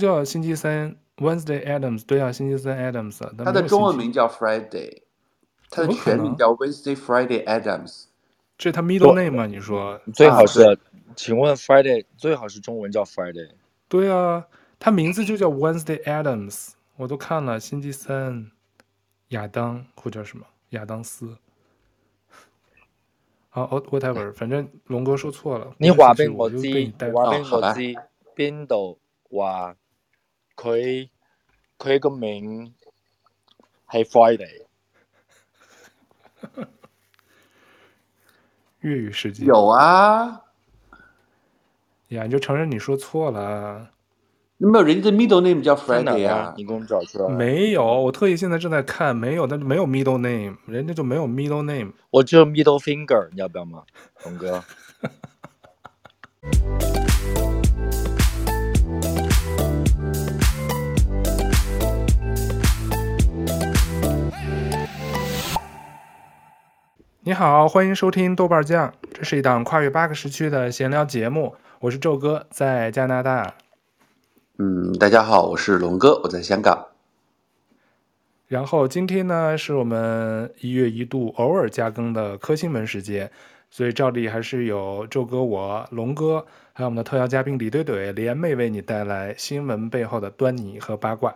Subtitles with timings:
[0.00, 3.20] 叫星期三 Wednesday Adams，对啊，星期三 Adams。
[3.44, 5.02] 他的中文名叫 Friday，
[5.70, 8.06] 他的全名叫 Wednesday Friday Adams。
[8.58, 9.46] 这是他 middle name 吗？
[9.46, 10.76] 你说最好是，啊、
[11.14, 13.50] 请问 Friday 最好是中文叫 Friday？
[13.88, 14.44] 对啊，
[14.80, 18.50] 他名字就叫 Wednesday Adams，我都看了星期三
[19.28, 21.36] 亚当或者什么亚当斯。
[23.50, 25.72] 好，whatever，反正龙哥说错了。
[25.78, 26.56] 你话俾我知，
[27.12, 27.94] 话俾我知，
[28.34, 29.76] 边度话
[30.56, 31.08] 佢
[31.78, 32.74] 佢个名
[33.90, 34.64] 系 Friday？
[38.80, 40.42] 粤语世界有啊，
[42.08, 43.90] 呀，你就承认你说错了。
[44.58, 47.34] 没有人家的 middle name 叫 Friday 啊，你给我们找出来。
[47.34, 51.92] 没有，我特意现在正在看，没有，那就没有 middle name，人家就没有 middle name。
[52.10, 53.84] 我只有 middle finger，你要不要吗，
[54.24, 54.62] 龙哥？
[67.26, 73.54] 你好，欢迎收听豆瓣酱，这是一档跨越八个时区的闲聊节目，我是宙哥，在加拿大。
[74.58, 76.88] 嗯，大家好，我是龙哥，我在香港。
[78.46, 83.30] 然后今天呢，是我们一月一度偶尔加更的科新闻时间，
[83.70, 86.44] 所以照例还是有宙哥、我龙哥，
[86.74, 91.34] 还有我们的特邀嘉宾李怼怼联袂为你带来新闻背后的端倪和八卦。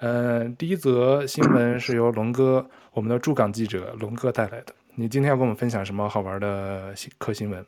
[0.00, 4.74] 嗯、呃，第一则新闻是由龙哥，我们的驻港记者龙哥带来的。
[5.00, 7.64] 你今天要跟我们分享什么好玩的新科新闻？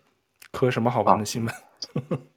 [0.51, 1.55] 科什么好玩的新闻？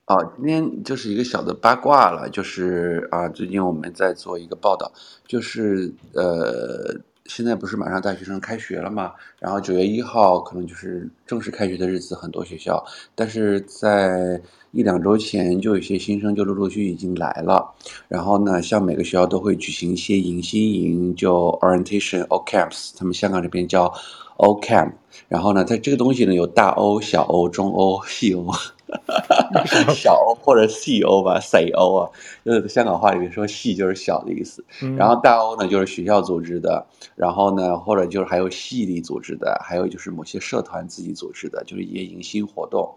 [0.06, 4.90] 啊 哦，今天就是一个小的八卦了，就是啊，最近我们在做一个报道，
[5.28, 12.82] 就是呃，现在不是马上大学生开学了嘛，然后九月一号可能就是正式开学的日子，很多学校，
[13.16, 17.70] 但是在一两周前就有些新生就陆陆续续已经来了，
[18.08, 23.94] 然后呢，像每个学校都会举行一些迎新营，就 orientation or camps，他们香港这边叫
[24.38, 24.92] O camp，
[25.28, 28.52] 然后呢，它这个东西呢有大 O、小 O、中 O、细 O。
[29.96, 32.10] 小 O 或者细 O 吧，细 O 啊，
[32.46, 34.64] 就是香港话里面说细就是小的意思。
[34.96, 36.86] 然后大 O 呢就是学校组织的，
[37.16, 42.94] 然后呢或者就是还有系里组织的，还有就是某些社团自己组织的，就是一些迎新活动。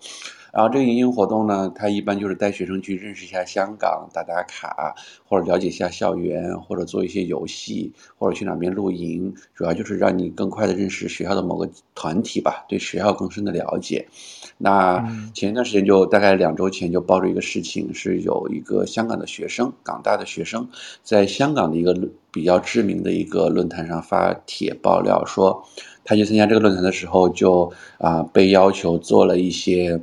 [0.52, 4.94] 然后这个迎新活动呢，它一般就是带学生去认识一下香港，打打卡，
[5.26, 14.06] 或者了解一下校园，或者做一些游戏，或者去哪边露营，主要就是让你更快的认识学校的某个团体吧，对学校更深的了解。
[14.56, 20.68] 那前一段时间就大概两周前就爆出一个事情，是有一个香港的学生，港大的学生，
[21.02, 21.94] 在香港的一个
[22.32, 25.62] 比较知名的一个论坛上发帖爆料说，
[26.04, 30.00] 他去参加这个论坛的时候就啊被要求做了一些。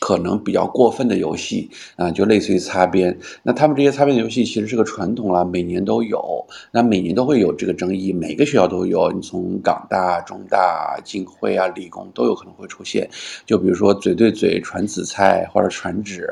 [0.00, 3.16] 可能比较过分的游戏啊，就类似于擦边。
[3.42, 6.44] 那他们这些擦边的游戏其实是个传统了，每年都有。
[6.70, 9.10] 那每年都会有这个争议，每个学校都有。
[9.12, 13.08] 你从港大、中大、浸会啊、理工都有可能会出现。
[13.44, 16.26] 就比如说嘴对嘴传紫菜，或者传纸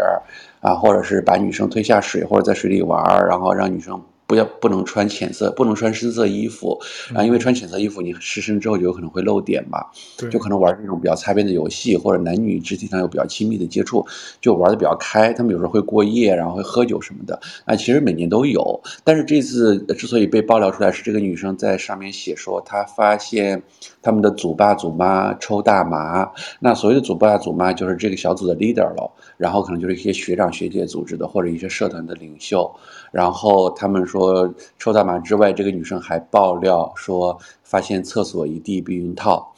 [0.61, 4.01] 啊，或者是把女生推下水，或者在水里玩，然后让女生。
[4.27, 6.81] 不要不能穿浅色，不能穿深色衣服
[7.15, 9.85] 啊，因为穿浅色衣服你湿身之后就有可能会漏点嘛，
[10.31, 14.05] 就可能玩这种比较擦边的游戏，或者男女肢体上有比较亲密的接触，
[14.41, 15.33] 就玩的比较开。
[15.33, 18.81] 他们有时候会过夜，然后会喝酒什么的啊，其实每年都有。
[19.03, 23.63] 但是这次之所以被爆料出来，是这个女生在上面写说，她发现
[24.05, 26.31] 他们的祖爸祖妈抽大麻。
[26.61, 32.71] 那所谓的祖爸祖妈就是这个小组的 leader 喽，然后可能就是一些学长学姐组织的，或者一些社团的领袖。
[33.11, 39.51] 然后他们说，抽大麻之外，这个女生还爆料说，发现厕所一地避孕套。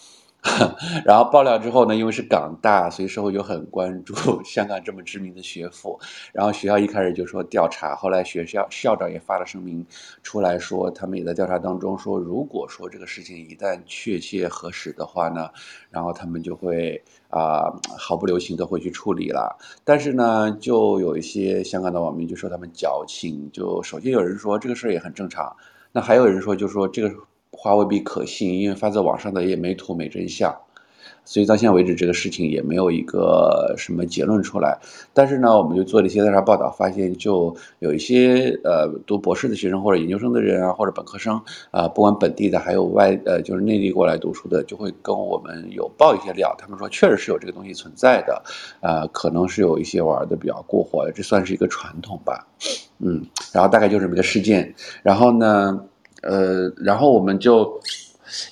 [1.05, 4.15] 然后爆料之后呢，因为是港大，所以社会就很关注
[4.45, 5.99] 香港这么知名的学府。
[6.33, 9.85] 然后学校一开始就说调查，后来学校校长也发了声明
[10.23, 15.51] 出来说，他们也在调查当中，说如果说这个事情一旦确切核实的话呢，
[15.91, 19.57] 然后他们就会啊、毫不留情的会去处理了。
[19.85, 25.55] 但是呢，就有一些香港的网民就说他们矫情，就首先有人说这个事儿也很正常，
[25.93, 27.15] 那还有人说就说这个。
[27.57, 30.55] 话未必可信，因为发在网上的也没图没真相，
[31.25, 34.79] 所以到现在为止，这个事情也没有一个什么结论出来。
[35.13, 46.55] 但是呢，我们就做了一些调查报道，发现就有一些呃读博士的学生或者研究生的人啊，或者本科生啊、不管本地的还有外呃就是内地过来读书的，就会跟我们有爆一些料。
[46.59, 48.43] 他们说确实是有这个东西存在的，
[48.81, 52.47] 呃，可能是有一些玩的比较过火，这算是一个传统吧。
[52.99, 54.75] 嗯，然后大概就是这么个事件。
[55.03, 55.85] 然后呢，
[56.27, 57.81] 呃，然后我们就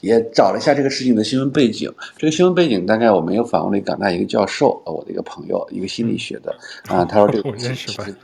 [0.00, 1.92] 也找了一下这个事情的新闻背景。
[2.16, 6.54] 这个新闻背景大概我们又访问了港大一个教授，呃，我的一个朋友，一个心理学的
[6.88, 8.14] 啊，他说这个 其实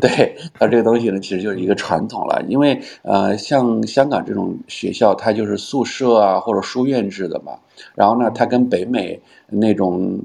[0.00, 2.42] 对，它这个东西呢，其实就是一个传统了。
[2.48, 7.52] 因为呃，像香港这种学校，它就是宿舍啊或者书院制的嘛。
[7.94, 10.20] 然后呢，它跟北美那种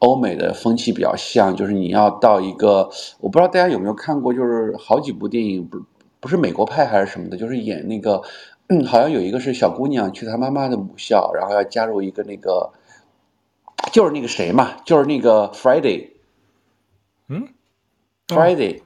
[0.00, 2.86] 欧美的风气比较像，就是你要到一个，
[3.18, 5.78] 我不知道大家有没有看过，就是好几部电影，不
[6.24, 8.22] 不是美国派还是什么的，就是演那个，
[8.68, 12.72] 嗯，好像有一个是小姑娘去她妈妈的母校，然后要加入一个那个，
[13.92, 16.12] 就是那个谁嘛，就是那个 Friday，
[17.28, 17.48] 嗯
[18.26, 18.80] ，Friday。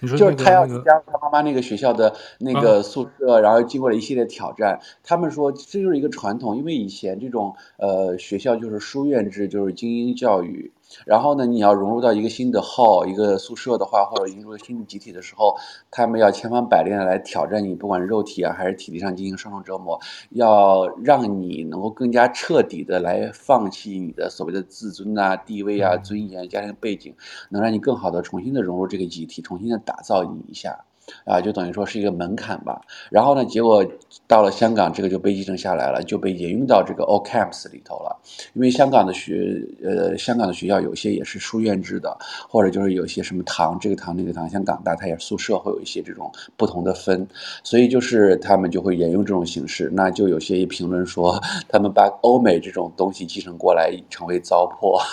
[0.00, 4.80] 就是他要加入他妈妈那个学校的那个宿舍，然后经过了一系列挑战。
[5.02, 10.72] 他们说这就是一个传统，因为以前这种呃学校就是书院制，就是精英教育。
[11.04, 15.56] 然后呢，你要融入到一个新的 hall 一个宿舍的话，或者进入新的集体的时候，
[15.90, 20.00] 他们要千方百计的来挑战你，不管肉体啊还是体力上进行双重折磨，
[20.30, 27.14] 要让你能够更加彻底的来放弃你的所谓的自尊啊、地位啊、尊严、家庭背景，
[27.50, 30.84] 能让你更好的重新的融入这个集体，重新的打造你一下。
[31.24, 32.80] 啊，就等于说是一个门槛吧。
[33.10, 33.84] 然后呢，结果
[34.26, 38.16] 到了香港，这个就被继承下来了，就被沿用到这个 All Camps 里头了。
[38.54, 42.16] 因为香港的学，呃，香港的学校有些也是书院制的，
[42.48, 47.26] 或者就是有些什么堂，这个堂那个堂，像港大它也是宿舍，会有一些这种不同的分，
[47.62, 49.90] 所以就是他们就会沿用这种形式。
[49.92, 54.98] 那就有些评论说，他们把欧美这种东西继承过来，成为糟粕。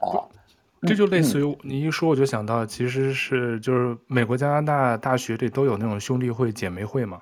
[0.00, 0.39] 啊。
[0.82, 7.20] 这就类似于你一说，我就想到，其实是就是美国加拿大大学里都有那种兄弟会、姐妹会嘛。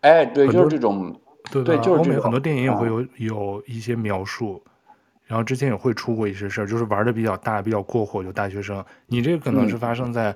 [0.00, 1.18] 哎，对，就是这种，
[1.50, 4.62] 对对，就是欧美很多电影也会有有一些描述，
[5.26, 8.84] 然后之前也会出过一些事儿，就是玩的比较大、比较过火，就大学生。
[9.06, 10.34] 你这个可能是发生在。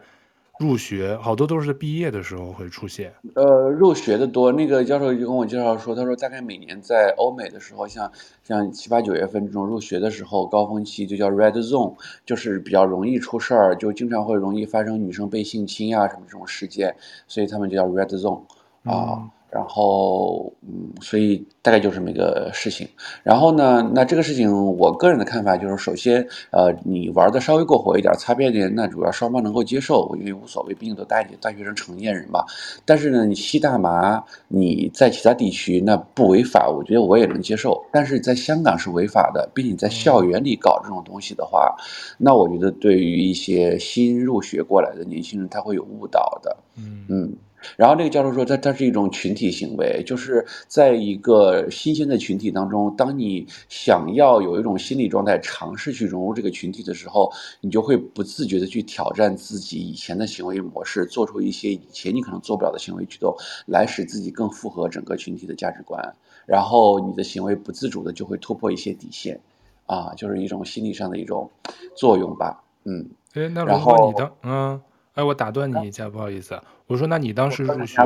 [0.61, 3.13] 入学好多都是毕业的时候会出现。
[3.35, 8.11] 呃，入学的多，那个教授就跟我介绍说，他说大概每年在欧美的时候，像
[8.43, 16.95] 像七八九月份这种入学的时候，高峰期就叫 Red Zone，就是比较容易出事儿，就经常会容易发生女生被性侵啊什么这种事件，
[17.27, 18.43] 所以他们就叫 Red Zone
[18.85, 19.19] 啊。
[19.23, 22.89] 嗯然后，嗯，所以大概就是这么一个事情。
[23.23, 32.45] 然后呢，那这个事情，我个人的看法就是，首先，呃，你玩的稍微过火一点，擦边点，那主要双方能够接受，因为无所谓，毕竟都大大学生成年人嘛。
[32.85, 37.81] 但是呢，你吸大麻，你在其他地区那不违法，我觉得我也能接受。
[37.93, 41.73] 但是在香港是违法的，并且在校园里搞这种东西的话，
[42.19, 46.57] 那我觉得对于一些新入学过来的年轻人，他会有误导的。
[46.77, 47.33] 嗯嗯。
[47.77, 63.35] 然后那个教授说，它它是一种群体行为，就是在一个新鲜的群体当中，当你想要有一种心理状态，尝试去融入这个群体的时候，你就会不自觉的去挑战自己以前的行为模式，做出一些以前你可能做不了的行为举动，
[63.67, 66.15] 来使自己更符合整个群体的价值观。
[66.47, 69.41] 然后你的行为不自主的就会突破一些底线，
[69.87, 71.51] 啊，就是一种心理上的一种
[71.97, 72.63] 作用吧。
[72.85, 74.81] 嗯，哎，那如果你的，嗯。
[75.15, 76.61] 哎，我打断你一下，不好意思。
[76.87, 78.03] 我说，那你当时入学，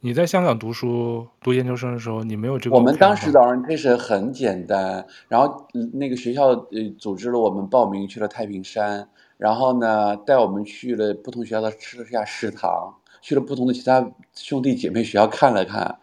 [0.00, 2.76] 你在香港读书读研究生的时候，你没有这个？
[2.76, 9.08] 我们当时的 orientation 很简单，然后那个学校呃组织了我们报名去了太平山，
[9.38, 15.98] 然后呢带我们去了不同学校的吃了下食堂，去了不同的其他兄弟姐妹学校看了看，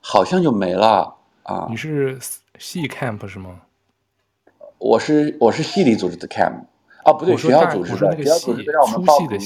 [0.00, 1.66] 好像就没了啊。
[1.68, 2.18] 你是
[2.58, 3.60] 系 camp 是吗？
[4.78, 6.64] 我是我是系里组织的 camp。
[7.04, 9.38] 啊，不对，学校组织的，学校组织的让我们报名。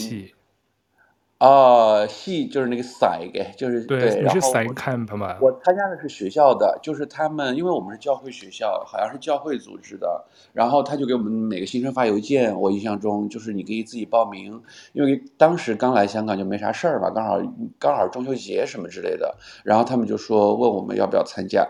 [1.38, 4.22] 啊，系就是那个 Psych，就是对，对。
[4.22, 5.36] 你是 Psych camp 吗？
[5.40, 12.52] 我参加的是学校的，就是他们，因为我们是教会学校，好像是教会组织的，然后他就给我们每个新生发邮件。
[12.60, 14.60] 我印象中就是你可以自己报名，
[14.92, 17.40] 因为当时刚来香港就没啥事儿嘛，刚好
[17.78, 21.64] 刚好中秋节什么之类的，然后他们就说问我们要不要参加，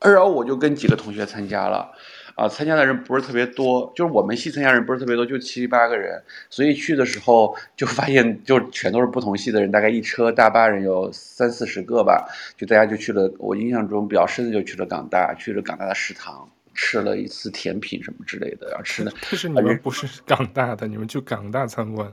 [0.00, 1.90] 然后我就跟几个同学参加了。
[2.36, 13.32] 啊，参加的人不是特别多，就是我们系参加人不是特别多，就七八个人，所以去的时候就发现就全都是不同系的人，大概一车大巴人有三四十个吧，就大家就去了。
[13.38, 19.10] 我印象中比较深的就去了港大，去了港大的食堂吃了一次甜品什么之类的，然后吃的。
[19.22, 22.12] 但是你们不是 港大的，你们去港大参观。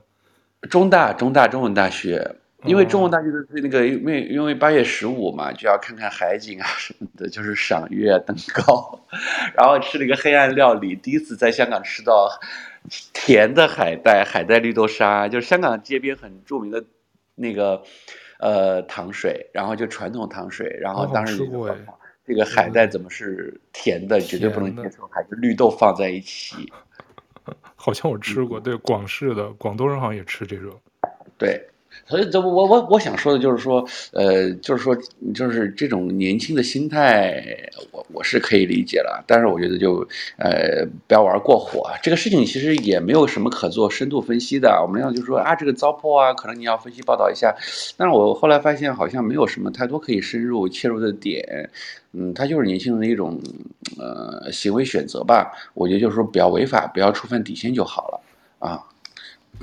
[0.69, 2.37] 中大，中大中文大学。
[2.65, 9.05] 因为中文大学的那个，因为因为八月十五嘛，就要看看海景啊什么的，就是赏月登高，
[9.55, 12.29] 然后吃了一个黑暗料理，第一次在香港吃到
[13.13, 16.83] 甜的海带，海带绿豆沙，就是香港街边很著名的
[17.35, 17.83] 那个
[18.39, 21.75] 呃糖水，然后就传统糖水，然后当时就说
[22.25, 26.71] 这个海带怎么是甜的，绝对不能接受，还是绿豆放在一起。
[27.75, 30.71] 好像我吃过，对，广式的广东人好像也吃这种，
[31.37, 31.61] 对。
[32.05, 34.95] 所以，这我我我想说的就是说，呃，就是说，
[35.33, 37.43] 就是这种年轻的心态，
[37.91, 39.23] 我我是可以理解了。
[39.25, 40.05] 但是我觉得就，
[40.37, 41.89] 呃，不要玩过火。
[42.01, 44.81] 这个事情其实也没有什么可做深度分析的。
[44.85, 47.55] 我们要就说啊，这个糟粕啊，可能你要分析报道一下。
[47.95, 51.69] 但是我后来发现，好像没有什么太多可以深入切入的点。
[52.11, 53.39] 嗯，他就是年轻人的一种，
[53.97, 55.51] 呃，行为选择吧。
[55.73, 58.21] 我觉得就是说，不要违法，不要触犯底线就好了
[58.59, 58.83] 啊。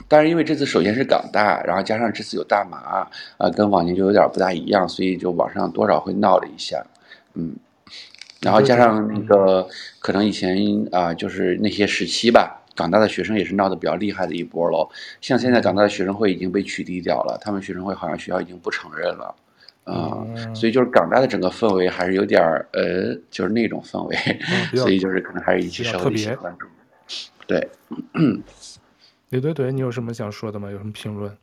[0.09, 6.85] 但是因为这次首先是港大，然后加上这次有大麻，啊、呃，跟往年就有点不大一样，所以就网上多少会闹了一下，
[7.35, 7.55] 嗯，
[8.41, 9.69] 然后加上那个
[9.99, 10.57] 可能以前
[10.93, 14.89] 啊、呃，就是那些时期吧，港大的学生也是闹得比较厉害的一波喽。
[15.21, 19.35] 像现在港大的学生会已经被取缔掉了，他们学生会好像学校已经不承认了，
[19.85, 24.17] 啊、呃，所以就是港大的整个氛围还是有点儿呃，就是那种氛围，
[24.75, 26.67] 所以就是可能还是引起社会的一些关注，
[27.47, 27.69] 对。
[29.31, 30.71] 李怼怼，你有什么想说的吗？
[30.71, 31.37] 有什么评论？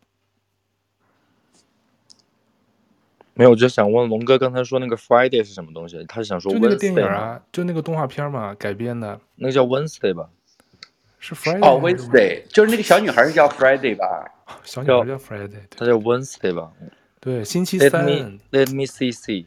[3.34, 6.03] 没有，我就想问龙哥，刚才说那个 Friday 是什么东西？
[6.06, 10.29] 他是想说就那个电影啊，就那个动画片嘛，改编的，那个叫 Wednesday 吧？
[11.20, 14.29] 是 Friday 哦，Wednesday 就是那个小女孩叫 Friday 吧？
[14.63, 16.74] 小女孩叫 Friday，她叫 Wednesday 吧？
[17.22, 18.06] 对，星期三。
[18.06, 19.46] Let me Let me see see，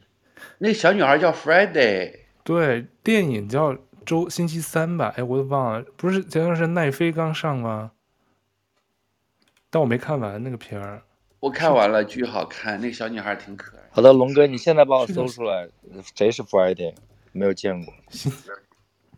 [0.59, 2.20] 那个小女孩叫 Friday。
[2.42, 5.12] 对，电影叫周星期三吧？
[5.16, 7.90] 哎，我都忘了，不是前段时间奈飞刚上吗？
[9.71, 11.00] 但我没看完那个片儿，
[11.39, 13.83] 我看完了，巨好看，那个小女孩挺可爱。
[13.93, 15.69] 好的，龙哥，你现在帮我搜出来，
[16.17, 16.95] 谁是 Friday？
[17.33, 17.95] 没有见过。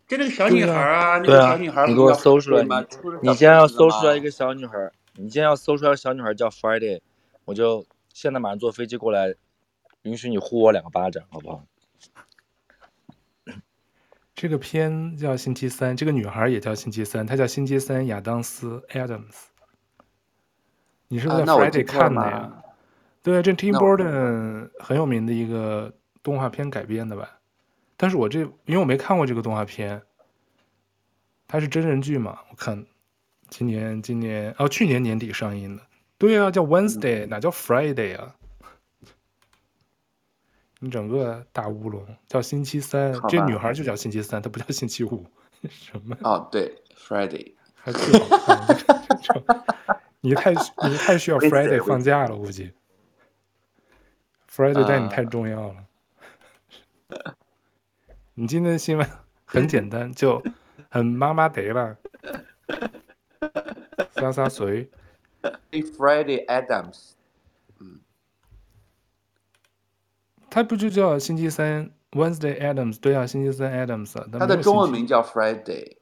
[0.07, 2.63] 就 那个小女孩啊，对啊，那个小女孩，你给我搜出来。
[3.21, 7.01] 你今天要搜出来一个小女孩，你今天要搜出来个小女孩叫 Friday，
[7.45, 9.33] 我就现在马上坐飞机过来，
[10.03, 11.63] 允许你呼我两个巴掌，好不好？
[14.35, 19.52] 这个片叫星期三，这个女孩也叫星期三，她叫星期三亚当斯 Adams。
[21.07, 22.37] 你是不是在 Friday 看的呀？
[22.37, 22.63] 啊、
[23.21, 27.39] 对，这 Tim Burton 很有名的一个动画片改编的吧？
[27.95, 30.01] 但是我这因为我没看过这个动画片，
[31.47, 32.39] 它是真人剧嘛？
[32.49, 32.85] 我看
[33.49, 35.83] 今年今年哦，去年年底上映的。
[36.17, 38.35] 对啊，叫 Wednesday，哪叫 Friday 啊？
[40.79, 45.25] 你整个大乌龙，叫星期三，这女孩就叫星期三，她不叫星期五。
[45.69, 46.17] 什么？
[46.23, 48.67] 哦，对，Friday 还最好看。
[50.25, 52.71] 你太你太需要 Friday 放假了，估计
[54.49, 55.85] Friday 对你太重要了。
[57.09, 57.33] Uh,
[58.35, 59.05] 你今天的新闻
[59.43, 60.41] 很简单，就
[60.89, 61.97] 很妈妈得了，
[64.11, 64.89] 撒撒水。
[65.71, 67.11] Friday Adams，
[67.79, 67.99] 嗯，
[70.49, 72.97] 他不就叫星期三 Wednesday Adams？
[72.97, 74.13] 对啊，星期三 Adams。
[74.39, 75.97] 他的中文名叫 Friday，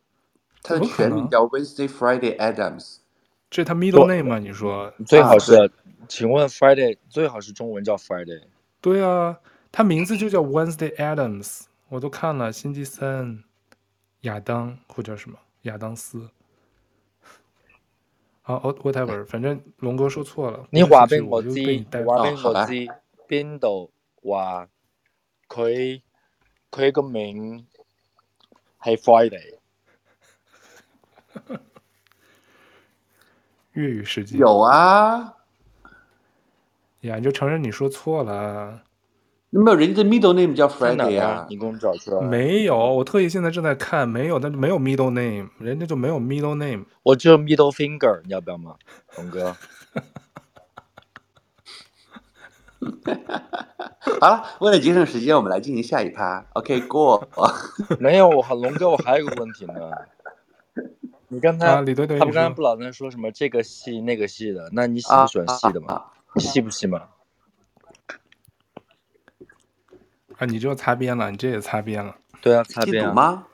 [0.61, 3.00] 他的全名叫 Wednesday Friday Adams。
[3.51, 4.39] 这是他 middle name 吗？
[4.39, 5.69] 你说最好是，
[6.07, 8.41] 请问 Friday 最好是中文叫 Friday？
[8.79, 9.37] 对啊，
[9.73, 13.43] 他名字就叫 Wednesday Adams，我都看了星期三，
[14.21, 16.29] 亚当或者什么亚当斯。
[18.41, 20.65] 好，whatever，反正龙哥说错了。
[20.71, 21.49] 你话俾我知，
[22.05, 22.87] 话俾我知，
[23.27, 23.91] 边度
[24.23, 24.69] 话
[25.49, 26.01] 佢
[26.71, 27.67] 佢个名
[28.81, 29.57] 系 Friday？
[33.73, 35.33] 粤语世界有啊，
[37.01, 38.81] 呀，你就承认你说错了。
[39.49, 41.45] 那没有人家的 middle name 叫 Friday 啊？
[41.49, 42.21] 你给我们找出来。
[42.27, 46.85] 没有，我特意现在正在看，没有，但是没有 middle name，人家就没有 middle name。
[47.03, 48.75] 我只有 middle finger，你要不要吗，
[49.17, 49.55] 龙哥？
[54.19, 56.45] 好了，为了节省时间，我们来进行下一趴。
[56.53, 57.27] OK，过。
[57.99, 59.73] 没有，我龙哥，我还有个问题呢。
[61.33, 64.69] 你刚才、他们刚才不老在说什么这个系那个系的？
[64.73, 65.87] 那你喜不喜欢系的吗？
[65.87, 67.03] 啊啊、你系不系吗？
[70.37, 72.13] 啊，你这擦边了，你这也擦边了。
[72.41, 73.45] 对啊，擦边吗？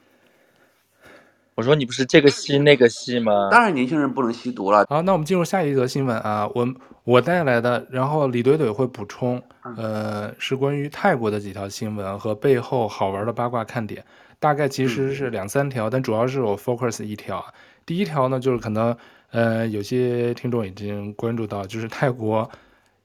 [1.53, 3.50] 我说你不是这个系那个系吗？
[3.51, 4.84] 当然，年轻人不能吸毒了。
[4.89, 6.67] 好，那我们进入下一则新闻啊，我
[7.03, 9.39] 我带来的，然后李怼怼会补充，
[9.75, 14.03] 呃，是关于泰国的几条新闻和背后好玩的八卦看点。
[14.39, 17.44] 大概其实是两三条，嗯、但主要是我 focus 一条。
[17.86, 18.96] 第一条呢，就是可能
[19.32, 22.50] 呃有些听众已经关注到，就是泰国，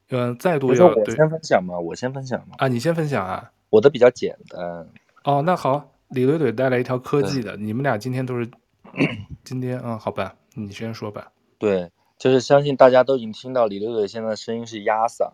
[0.09, 2.55] 嗯、呃，再度要我先分享嘛，我先分享嘛。
[2.57, 4.87] 啊，你先分享啊，我的比较简单。
[5.23, 8.49] 哦，那好，李怼怼带来一条科技的，你们俩今天都是
[9.43, 11.31] 今天啊、嗯，好吧，你先说吧。
[11.57, 15.31] 对，就是相信大家都已经听到李怼怼现在声音是压嗓，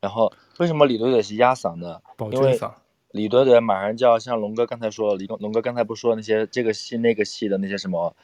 [0.00, 2.00] 然后为什么李怼怼是压嗓呢？
[2.16, 2.72] 保真嗓。
[3.12, 8.14] 李怼怼马上就要像龙哥刚才说了，李龙哥刚才不说那些这个系那个系的那些什么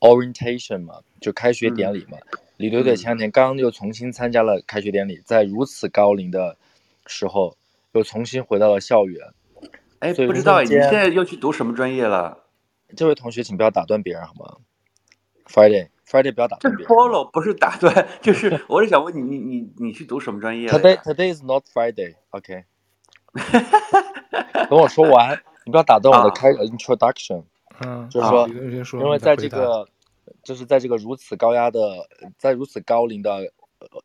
[0.00, 2.18] ，orientation 嘛，就开学典礼嘛。
[2.32, 6.56] 嗯、李队队前两天刚刚又重新参加了开学典礼，在如此高龄的
[7.06, 7.56] 时候
[7.92, 9.32] 又重新回到了校园。
[10.00, 12.44] 哎，不知道你现在又去读什么专业了？
[12.94, 14.58] 这位同学，请不要打断别人好吗
[15.48, 16.94] ？Friday，Friday，不要打断别人。
[16.94, 22.64] Follow 不是打断， 就是我是想问你，你你你去读什么专业？Today，Today is not Friday，OK。
[24.68, 27.42] 等我说完，你不要打断我的开、uh, introduction。
[27.84, 28.48] 嗯，就是说，
[29.00, 29.86] 因为在这个，
[30.42, 33.40] 就是在这个如此高压的，在如此高龄的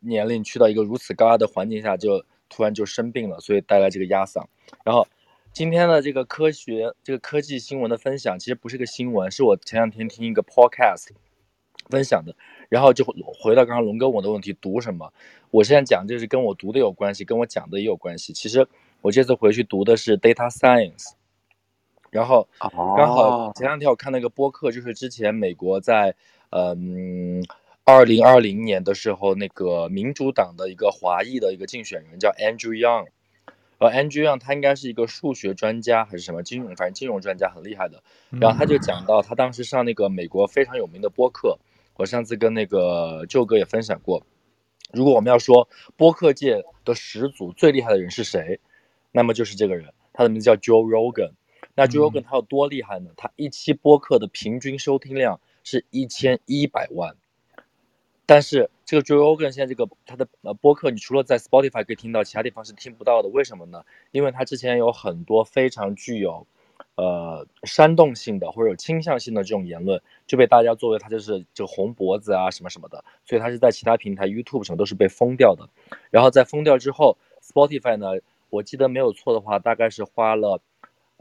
[0.00, 4.44] 年龄去到一个如此高压的环境下，就突然就生病了，所以带来这个压嗓。
[4.84, 5.06] 然后
[5.52, 11.10] 今天的这个科学、这个科技新闻的分享，其实不是个新闻，是我前两天听一个 podcast
[11.88, 12.34] 分享的。
[12.68, 15.12] 然后就回到刚刚龙哥我的问题，读什么？
[15.50, 18.32] 我现在讲就是跟我读的有关系，跟我讲的也有关系。
[18.32, 18.66] 其实
[19.02, 21.12] 我这次回去读的是 data science。
[22.10, 22.48] 然后
[22.96, 26.14] 刚好前两天我看那个播客，就是之前美国在
[26.50, 27.40] 嗯
[27.84, 33.06] 二零二零年的时候，那个民主党的一个华裔的一个竞选人叫 Andrew Young，
[33.78, 38.02] 呃 Andrew Young 他应该是一个数学专家还是什么金融，反正金融专家很厉害的。
[38.40, 41.58] 然后他就讲到他当时上那个美国非常有名的播客，
[41.96, 44.22] 我上次跟那个舅哥也分享过。
[44.92, 48.58] 如果我们要说播客界的始祖最厉害的人是谁，
[49.12, 51.32] 那么就是这个人，他的名字叫 Joe Rogan。
[51.74, 53.10] 那 Joe Rogan 他有多厉害呢？
[53.16, 57.16] 他一期播客的平均收听量是一千一百万，
[58.26, 63.28] 但是这个 Joe Rogan 现在这个他的呃播客，你除了在 Spotify 可以听到，其他地方是听不到的。
[63.28, 63.84] 为什么呢？
[64.10, 66.46] 因为他之前有很多非常具有
[66.96, 75.68] 呃煽动性的或者有倾向性的这种言论，就被大家作为他就是这个红脖子啊什么什么的，所以他是在其他平台 YouTube 什么都是被封掉的。
[76.10, 80.60] 然后在封掉之后，Spotify 呢，我记得没有错的话，大概是花了。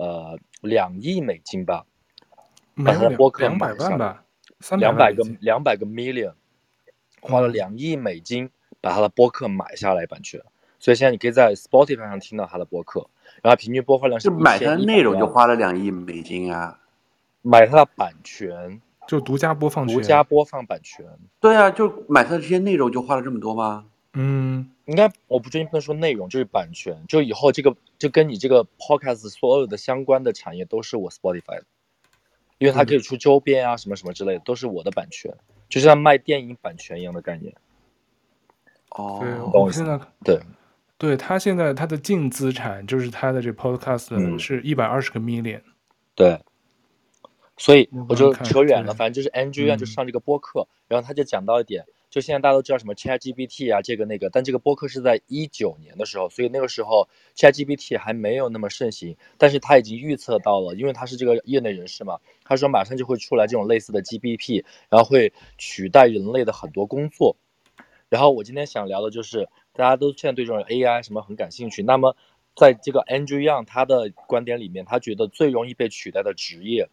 [0.02, 1.86] 呃，两亿美金吧，
[2.86, 4.18] 把他的播客买下来，
[4.78, 6.32] 两百个两百个 million，
[7.20, 10.42] 花了两亿美金把他的播客买下来版权，
[10.80, 13.10] 所以现在你可以在 Spotify 上听到他的播客，
[13.42, 14.30] 然后平均播放量是。
[14.30, 16.80] 就买他的内容就花了两亿美金啊，
[17.42, 21.06] 买他的版权就独家播放权，独家播放版权。
[21.42, 23.88] 对啊，就买他的这些内容就花了这么多吗？
[24.14, 24.72] 嗯。
[24.86, 31.66] 应该我不确定，不能说内容，就是版权，就以后这个就跟你这个 podcast 所有的相关的产业都是我 Spotify 的，
[32.58, 35.38] 因为它可以出周边啊、嗯、什么什么之类的，都是我的版权，
[35.70, 37.54] 就像卖电影版权一样的概念。
[38.90, 40.40] 哦，对，我现在对，
[40.98, 45.64] 对他现在他的净资产就是他的这 podcast 是一百二十个 million，、嗯、
[46.16, 46.42] 对，
[47.58, 51.86] 所以我就扯远了，反正就是 Andrew 就上这个播客，嗯、然后他就讲到一点。
[52.10, 67.36] 就现在大家都知道什么 ChatGPT 啊，这个那个，但这个播客是在一九年的时候，所以那个时候 ChatGPT 还没有那么盛行，但是他已经预测到了，因为他是这个业内人士嘛，他说马上就会出来这种类似的 GPT，然后会取代人类的很多工作。
[68.10, 72.16] 然后我今天想聊的就是，大家都现在对这种 AI 什么很感兴趣，那么
[72.56, 76.90] 在这个 Andrew Young 他的观点里面，他觉得最容易被取代的职业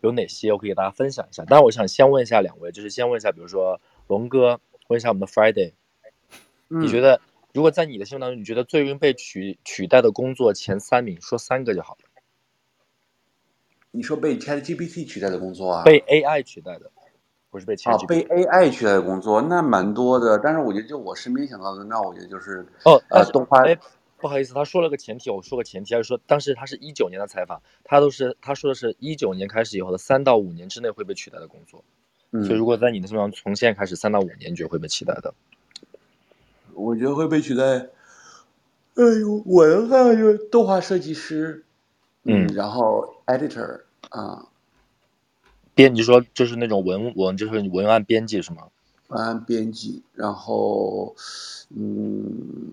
[0.00, 0.50] 有哪些？
[0.52, 1.44] 我可以给大家分享一下。
[1.44, 3.80] 当然，我想先问一下两位，就是先问一下，比如说。
[4.08, 5.74] 龙哥，问一下我们的 Friday，、
[6.70, 7.20] 嗯、你觉得
[7.52, 12.00] 如果在你的心目当中，你觉得最容易被取取代的工作前三名，说三个就好了。
[13.90, 15.82] 你说被 ChatGPT 取代的工作啊？
[15.84, 16.90] 被 AI 取代的，
[17.50, 18.04] 不是被 ChatGPT。
[18.04, 20.38] 啊，被 AI 取代的工作，那蛮多的。
[20.38, 23.60] 但是我觉得，就我身边想到的，那我觉得就是哦，呃，动画。
[23.66, 23.78] 哎，
[24.18, 31.82] 不好意思，他说了个前提，我说个前提，他说当时他是一九年的采访，他都是他说的是一九年开始以后的三到五年之内会被取代的工作。
[32.30, 35.32] 所以，如果在你的身上，从现在开始三到五年，你觉得会被取代的？
[36.74, 37.64] 我觉得会被取代。
[38.94, 41.64] 哎呦，我的话就是动画设计师，
[42.24, 44.46] 嗯，然后 editor 啊，
[45.74, 48.68] 编，辑说就是那种文文，就是文案编辑是吗？
[49.08, 51.16] 文案编辑，然后
[51.70, 52.72] 嗯，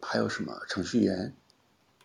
[0.00, 1.34] 还有什么程序员？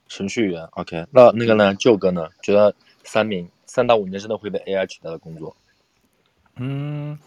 [0.09, 1.73] 程序员，OK，那那个呢？
[1.75, 2.27] 舅哥呢？
[2.41, 3.49] 觉得三名。
[3.67, 5.55] 三到五年真的会被 AI 取代的工作，
[6.55, 7.17] 嗯，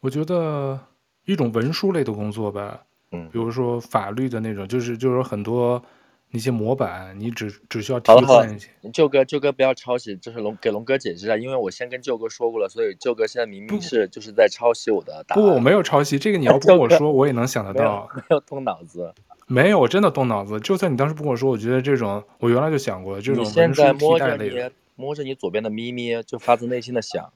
[0.00, 0.78] 我觉得
[1.26, 2.82] 一种文书类的工作吧，
[3.12, 5.82] 嗯，比如说法律的那种，就是就是很多
[6.30, 8.68] 那些模板，你只只需要替换一些。
[8.92, 15.42] 舅哥，舅哥不要抄袭，就是龙给龙哥解释一下，因为我先跟舅哥说过了，所以舅哥现在明明是就是在抄袭我的答案。
[15.42, 18.08] 不，我没有抄袭，这个你要 不跟我说，我也能想得到。
[18.14, 19.12] 没有，没有动脑子，
[19.46, 20.60] 没有，我真的动脑子。
[20.60, 24.70] 就算你当时不跟我说，我觉得这种我原来就想过这种文书替代类的。
[24.98, 27.32] 摸着你左边的咪咪，就发自内心的想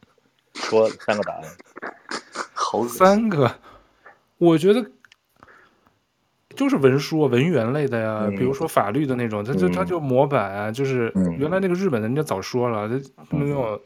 [0.53, 1.43] 说三个答案。
[2.53, 3.55] 好，三个，
[4.37, 4.91] 我觉得
[6.57, 12.89] 就是文书、文员类的呀，嗯、比如说法律的那种，他就他就模板啊，就是原来那个日本的人家早说了，
[13.31, 13.81] 他没有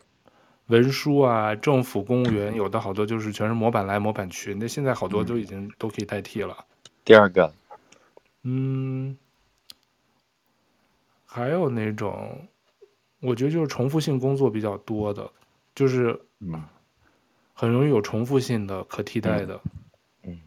[0.69, 6.65] 文书啊，政府公务员有的好多就是全是模板来模板去，那现在好多都已经都可以代替了。
[7.05, 7.53] 第二个，
[8.43, 9.19] 嗯，
[11.27, 12.49] 还有那种，
[13.21, 15.31] 我觉得就是重复性工作比较多的，
[15.75, 16.19] 就是
[17.53, 19.61] 很容易有重复性的可替代的。
[20.25, 20.39] 嗯，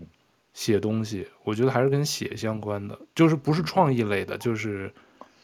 [0.54, 4.94] 写东西，我觉得还是跟写相关的，就是不是创意类的，就是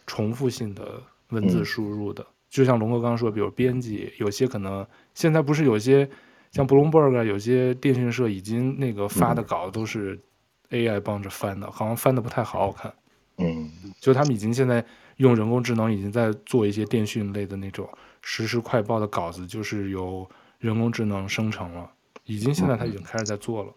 [0.05, 2.25] 重复性的文字输入的。
[2.49, 6.09] 就像龙哥刚刚说，比如编辑，有些可能现在不是有些
[6.51, 10.19] 像 Bloomberg 啊，有些电讯社已经那个发的稿都是
[10.69, 12.93] AI 帮着翻的，好像翻的不太好好看。
[13.37, 14.83] 嗯，就他们已经现在
[15.17, 17.89] 用人工智能已经在做一些电讯类的那种
[18.21, 20.29] 实时快报的稿子，就是由
[20.59, 21.89] 人工智能生成了，
[22.25, 23.73] 已经现在他已经开始在做了。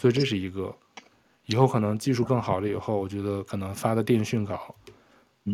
[0.00, 0.74] 所以这是一个，
[1.46, 4.74] 以后可能技术更好了以后，我觉得可能发的电讯稿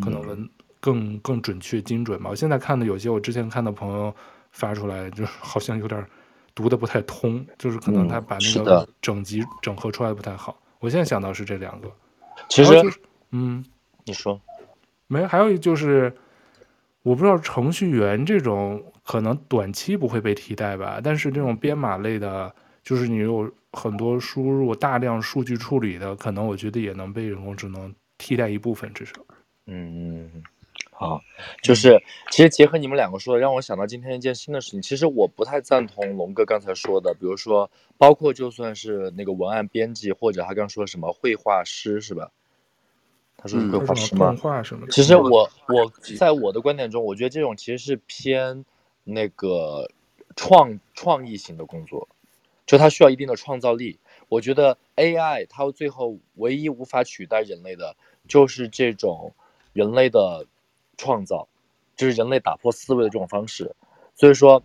[0.03, 0.49] 可能文。
[0.79, 2.31] 更更准确精准吧。
[2.31, 4.15] 我现在看的有些，我之前看的朋友
[4.53, 6.07] 发出来，就 好像有点
[6.55, 10.57] 读的不太通，就是可能他把那个整集整合出来不太好。
[10.79, 11.91] 我现在想到是这两个。
[12.49, 13.65] 其实，就是、嗯，
[14.05, 14.41] 你说
[15.07, 15.27] 没？
[15.27, 16.15] 还有一就是，
[17.03, 29.13] 我不知道程序员这种可能短期不会被替代吧，但是这种编码类的，就是你有很多输入大量数据处理的，可能我觉得也能被人工智能替代一部分，至少。
[29.67, 30.43] 嗯。
[30.99, 31.21] 好，
[31.63, 34.81] 就是其实结合你们两个说的，让我想到今天一件新的事情。
[34.81, 42.31] 其实我不太赞同龙哥刚才说的，比如说，包括就算是那个文案编辑，或者他刚说什么绘画师，是吧？
[43.37, 44.37] 他说是绘画师吗？
[44.41, 44.87] 画什么？
[44.91, 48.65] 其实我我在我的观点中，我觉得这种其实是偏
[49.05, 49.91] 那个
[50.35, 52.09] 创创意型的工作，
[52.67, 53.99] 就它需要一定的创造力。
[54.29, 57.97] 我觉得 AI 它最后唯一无法取代人类的，
[58.27, 59.33] 就是这种
[59.73, 60.47] 人类的。
[60.99, 61.47] 创造，
[61.95, 63.77] 就是人类打破思维的这种方式。
[64.15, 64.63] 所以说，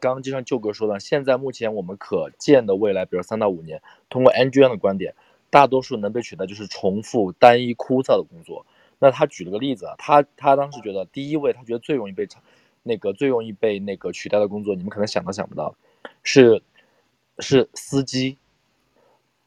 [0.00, 5.14] 刚刚就像舅哥说的，现在目前我们可见的未来，比如三到五年，通过 Yang 的观点，
[5.50, 8.64] 大多数能被取代就是重复、单一、枯燥的工作。
[8.98, 12.26] 那他举了个例子啊，他他当时觉得第一位，他觉得最容易被
[12.82, 15.74] 那个最容易被那个取代的工作，你们可能想都想不到，
[16.22, 16.62] 是
[17.38, 18.36] 是司机。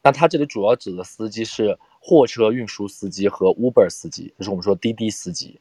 [0.04, 5.60] 那他这里主要指的司机是货车运输司机和 Uber 司机，就是我们说滴滴司机。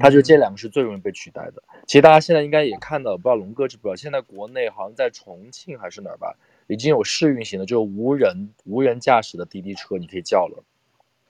[0.00, 1.62] 他觉得这两个是最容易被取代的。
[1.86, 10.64] 其实大家现在应该也看到，不知道龙哥知不知道，现在国内好像在重庆还是哪儿吧，已经有试运行的，就是无人无人驾驶的滴滴车，你可以叫了。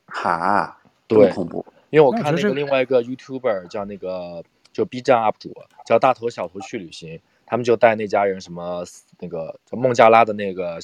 [0.06, 1.64] 哈，对，恐怖。
[1.90, 5.54] 因为我看那个另外一个 YouTuber 叫那个就 B 站 UP 主
[5.86, 8.84] 叫大头小头去旅行，他们就带那家人什么
[9.20, 10.78] 那个叫孟加拉的那个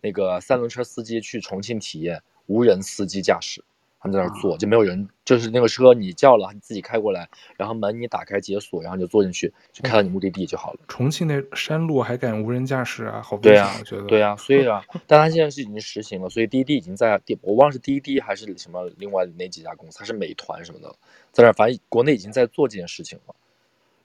[0.00, 3.62] 那个三轮车司机去重庆体验无人司机驾驶。
[4.04, 10.80] 他们在那儿坐，就没有人，就是那个车你叫了，你自己开过来，然后门你打开解锁，然后就坐进去，就开到你目的地就好了。
[10.86, 13.22] 重庆那山路还敢无人驾驶啊？
[13.22, 13.74] 好危险啊！
[13.78, 14.02] 我觉得。
[14.02, 20.94] 对啊，所以啊， 但他现在是已经实行了，所以滴滴已经在，我忘了是滴滴还是什么另外哪几家公司，还是美团什么的，
[21.32, 23.34] 在那儿，反正国内已经在做这件事情了。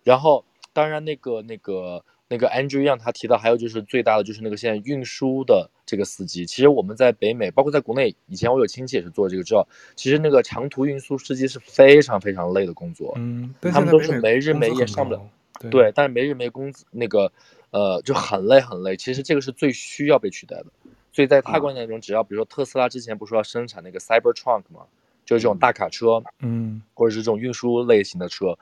[0.06, 2.06] 然后，当然那个那个。
[2.30, 6.46] 那个 Andrew Yang 他提到，还有就是最大的就是那个现在运输的这个司机。
[6.46, 13.13] 其实我们在北美，包括在国内，以前我有亲戚也是做这个，知道其实那个长途运输司机是非常非常累的工作。
[13.18, 15.22] 嗯，他们都是没日没夜上不了。
[15.60, 17.32] 对，对，但是没日没工资，那个
[17.72, 18.96] 呃就很累很累。
[18.96, 20.68] 其实这个是最需要被取代的。
[21.12, 24.82] 所以在他观点中，只要比如说特斯拉之前不是说要生产那个 Cybertruck 吗？
[25.26, 28.58] 就是这种大卡车，嗯，或者是这种运输类型的车，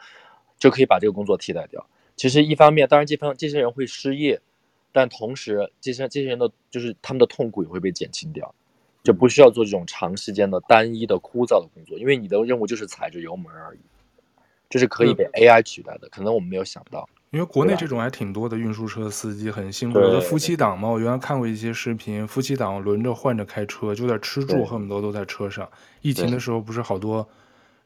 [0.58, 1.86] 就可以把这个工作替代掉。
[2.17, 4.41] 其实一方面，当然这方这些人会失业，
[4.91, 8.53] 但同时这些这些人的就是他们的痛苦也会被减轻掉，
[9.03, 13.80] 就不需要做这种长时间的单一的枯燥的工作，因为你的任务就是踩着油门而已，
[14.67, 17.08] 这是可以被 AI 取代的，可能我们没有想到。
[17.30, 25.69] 因为国内这种还挺多的运输车司机很辛苦，有的夫妻档嘛，我原来看过一些视频，夫妻档轮着换着开车，就在吃住恨不得都在车上。
[26.01, 27.27] 疫情的时候不是好多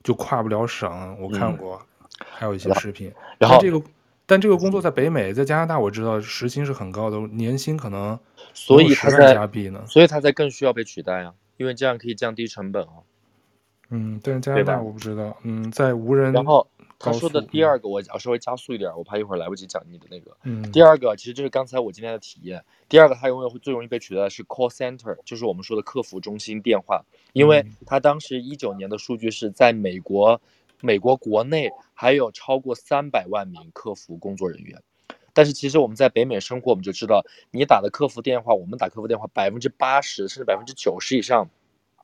[0.04, 1.86] 就跨不了省，我看过，
[2.20, 3.82] 嗯、还有一些视频，然后这个。
[4.32, 8.17] 但这个工作在北美，在加拿大，我知道时薪是很高的，年薪可能
[8.54, 13.04] 所以他在加币呢，所以他才更需要被取代啊，因为这样可以降低成本啊。
[13.89, 16.32] 嗯，但是加拿大我不知道，嗯，在无人。
[16.32, 16.65] 然后
[16.98, 20.32] 他说的第二个，我要稍微加速一点，我怕一会儿来不及讲你的那个。
[20.46, 20.63] 嗯。
[20.72, 22.63] 第二个其实就是刚才我今天的体验。
[22.88, 30.39] 第二个，他永远会最容易被取代的是 call center，就是我们说的客服中心电话，因为他当时一九年的数据是在美国。
[30.82, 34.82] 美国国内还有超过三百万名客服工作人员，
[35.34, 41.50] 但是其实我们在北美生活，我们就知道，你打的客服电话，我们打客服电话，百分之八十甚至百分之九十以上，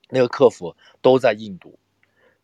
[0.10, 1.78] 那个客服都在印度，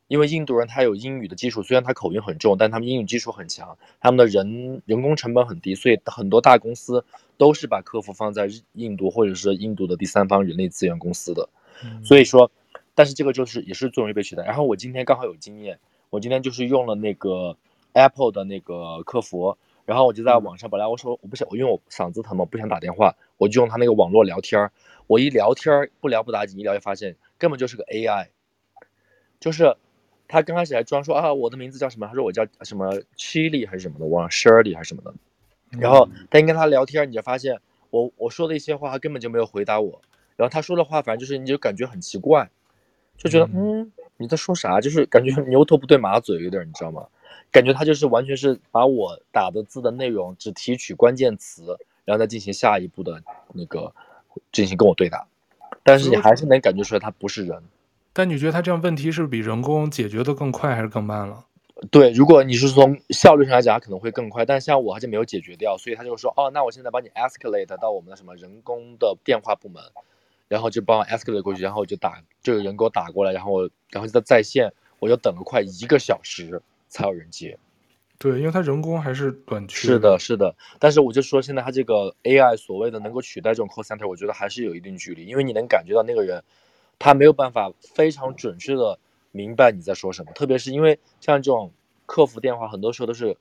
[0.08, 7.06] 因为印度人他有英语的基础，虽然他口音很重，但他们英语基础很强，他们的人人工成本很低，所以很多大公司
[7.38, 11.50] 都是把客服放在印度或者是印度的第三方人力资源公司的。
[11.84, 12.52] 嗯、所以说，
[12.94, 14.44] 但是这个就是也是最容易被取代。
[14.44, 15.80] 然后我今天刚好有经验，
[16.14, 17.58] 我今天就是用了那个
[17.94, 24.72] Apple 的那个客服，然后我就在网上，本来我说我不想，因为我嗓子疼嘛，不想打电话，我就用他那个网络聊天儿。
[25.08, 28.28] 我一聊天儿不聊不打紧，一聊就发现根本就是个 AI，
[29.40, 29.76] 就是
[30.28, 35.16] 他刚开始还装说啊我的名字叫什么，他说我叫什么 Chili 还是什么的，忘了 Shirley 还是什么的。
[35.80, 40.04] 然后但一跟他聊天，你就发现我我说的一些话，他根本就没有回答我。
[40.36, 42.52] 然后他说的话，反正就是你就感觉很奇怪，
[43.18, 43.92] 就觉得嗯
[44.24, 47.06] 你在说啥，就是感觉 牛头不对马嘴有点，你知道吗？
[47.52, 53.22] 感觉他就是完全是把我打的字的内容只提取关键词，然后再进行下一步的
[53.54, 53.94] 那个。
[54.52, 55.28] 进行跟我对答，
[55.84, 57.62] 但是你还是能感觉出来他不是人。
[58.14, 61.46] 但你觉得他这样问题是比人工解决的更快还是更慢了？
[61.92, 64.44] 对，如果你是从效率上来讲，可能会更快。
[64.44, 69.84] 但像我还是没有解决掉，所以他就说：“哦，那我现在帮你 escalate 到我们的什么人工的电话部门，
[70.54, 77.58] 然后就帮我 escalate 过去，然后就打就有人给我打过来，然后我然后就在在线，我就等了快一个小时才有人接。”
[78.20, 79.88] 对，因为它人工还是短缺。
[79.88, 80.56] 是的，是的。
[80.78, 86.44] 但是我就说，现在它这个 AI 所谓的能够取代这种 call center，我觉得还是有一定距离，因为你能感觉到那个人，
[87.00, 89.00] 他没有办法非常准确的
[89.32, 90.32] 明白你在说什么。
[90.34, 91.72] 特别是因为像这种
[92.06, 93.36] 客服电话，很多时候都是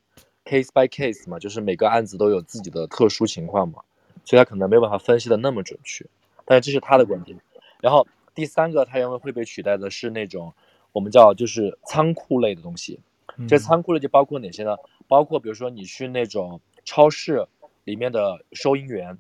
[0.46, 3.82] case by case 嘛，就是每个案子都有自己的特殊情况嘛，
[4.24, 6.06] 所以他可能没有办法分析的那么准确。
[6.44, 7.38] 但是这是他的观点。
[7.80, 10.54] 然后第三个，他认为会被取代的是那种
[10.92, 13.00] 我们叫就是仓库类的东西。
[13.48, 14.76] 这仓库类就包括哪些呢？
[15.08, 17.46] 包括比如说你去那种超市
[17.84, 19.18] 里面的收银员，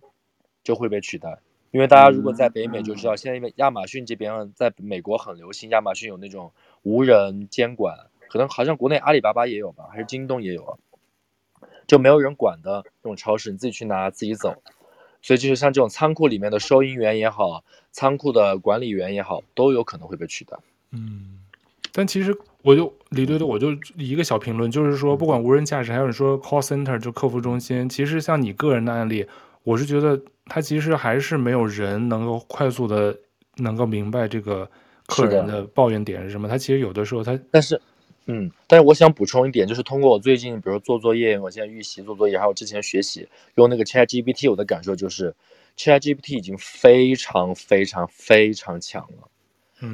[0.62, 1.38] 就会被取代。
[1.70, 7.96] 因为大家如果在北美就知道，现在因为亚马逊这边在美国很流行，亚马逊有那种无人监管，
[8.28, 10.76] 可能好像国内阿里巴巴也有吧，还是京东也有啊，
[11.86, 14.62] 就没有人管的这种超市，你自己去拿自己走。
[15.22, 20.58] 所以就是像这种仓库里面的收银员也好，仓库的管理员也好，都有可能会被取代。
[20.90, 21.38] 嗯。
[21.94, 29.26] 但其实我就李队队，我就一个小评论，就是说，不管无人驾驶，还有说 call center 就客服中心，其实像你个人的案例，
[29.62, 33.14] 我是觉得他其实还是没有人能够快速的
[33.56, 34.66] 能够明白这个
[35.06, 36.48] 客人的抱怨点是什么。
[36.48, 37.78] 他其实有的时候他，但是，
[38.26, 45.34] 嗯，但是我想补充一点，就是通过我最近比如说做作业，我现在预习做作业，还有之前学习用那个 ChatGPT，我的感受就是
[45.76, 49.28] ChatGPT 已经非常非常非常强了。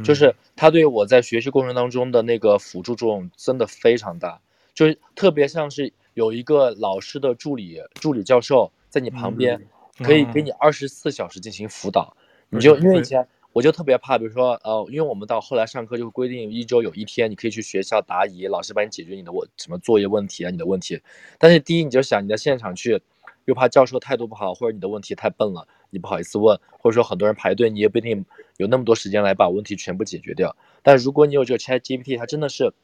[0.04, 4.38] 就是它对我在学习过程当中的那个辅助作用真的非常大，
[4.74, 9.66] 就是特别像是有一个老师的助理助理教授在你旁边，
[10.04, 12.14] 可以给你二十四小时进行辅导。
[12.50, 13.26] 你就因为以前
[13.58, 21.00] 我就特别怕，比如说呃，因为我们到后来上课就会规定一周有一天你可以去学校答疑，老师帮你解决你的问什么作业问题啊，你的问题。
[21.38, 23.02] 但是第一你就想你在现场去。
[23.46, 28.22] 又怕教授态度不好，或者你的问题太笨了，你不好意思问，或者说很多人排队，你也不一定
[28.58, 30.54] 有那么多时间来把问题全部解决掉。
[30.82, 32.74] 但如果你有这个 ChatGPT，它真的是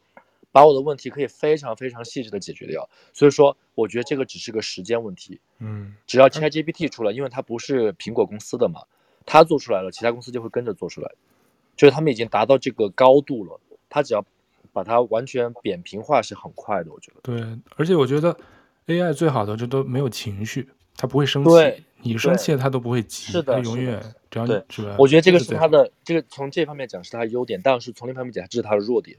[0.51, 2.89] 把我的问题可以非常非常细致的解决掉。
[3.13, 5.39] 所以说，我觉得这个只是个时间问题。
[5.59, 8.81] 嗯，只要 ChatGPT 出来，因为它不是苹果公司的嘛，
[9.25, 11.11] 它做出来了，其他公司就会跟着做出来。
[11.75, 13.59] 就是他们已经达到这个高度了，
[13.89, 14.25] 他只要
[14.71, 17.19] 把它完全扁平化是很快的，我觉得。
[17.21, 18.37] 对，而且我觉得。
[18.87, 24.95] AI 最好的就都没有情绪，他不会生气，你生气他都不会急，是的，他永远只要你是吧？
[24.99, 29.17] 我觉得这个是他的，这个从这方面讲是他的优点，但是从另一方面讲这是他的弱点。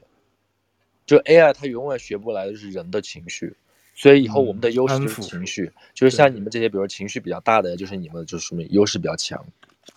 [1.05, 3.57] 就 AI 它永远学不来的是人的情绪，
[3.93, 9.45] 所以以后我们的优势就是情绪，就是像你们这些，比如情绪比较大的，就是你们就说明优势比较强。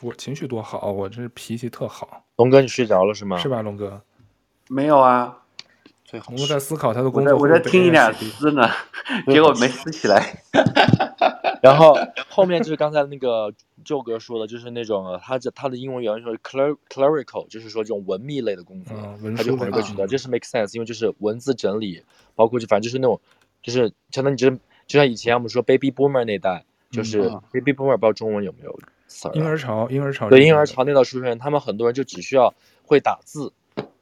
[0.00, 2.24] 我情绪多好，我这脾气特好。
[2.36, 3.36] 龙哥，你睡着了是吗？
[3.38, 4.00] 是吧，龙哥？
[4.68, 5.36] 没有啊。
[6.26, 8.68] 我们在思考他的工作，我在听你俩撕呢，
[9.30, 10.42] 结果没撕起来。
[11.62, 11.96] 然后
[12.28, 13.52] 后面就是刚才那个
[13.84, 18.96] Joe 哥说的，就是那种他这他的英文原文说 clerical，就是说这种文秘类的工作，
[19.36, 22.02] 他就回过去的，这是 make sense，因为就是文字整理，
[22.34, 23.20] 包括就反正就是那种，
[23.62, 24.58] 就是相当于就就
[24.98, 27.20] 像以前我们说 baby boomer 那代，就是
[27.52, 28.76] baby boomer 不知道中文有没有
[29.34, 33.52] 婴儿潮，婴儿潮，对婴儿潮那代出生人，他们很多人就只需要会打字，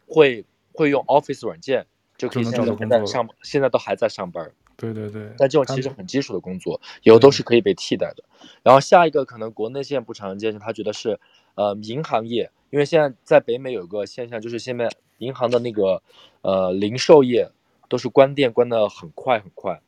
[0.07, 1.87] 会会用 Office 软件。
[2.19, 4.51] 就可以现在现在上，现在都还在上班。
[4.77, 5.33] 对对对。
[5.39, 8.25] 但这种其实很基础的工作，以后都是可以被替代的。
[8.65, 11.21] 然后下一个可能国内现在不常见，他觉得是，
[11.55, 16.03] 呃，银行业，因为现在在北美有个现象，就是现在银行的那个，
[16.43, 17.53] 呃，零售业
[17.89, 19.81] 都是关店关的很快很快，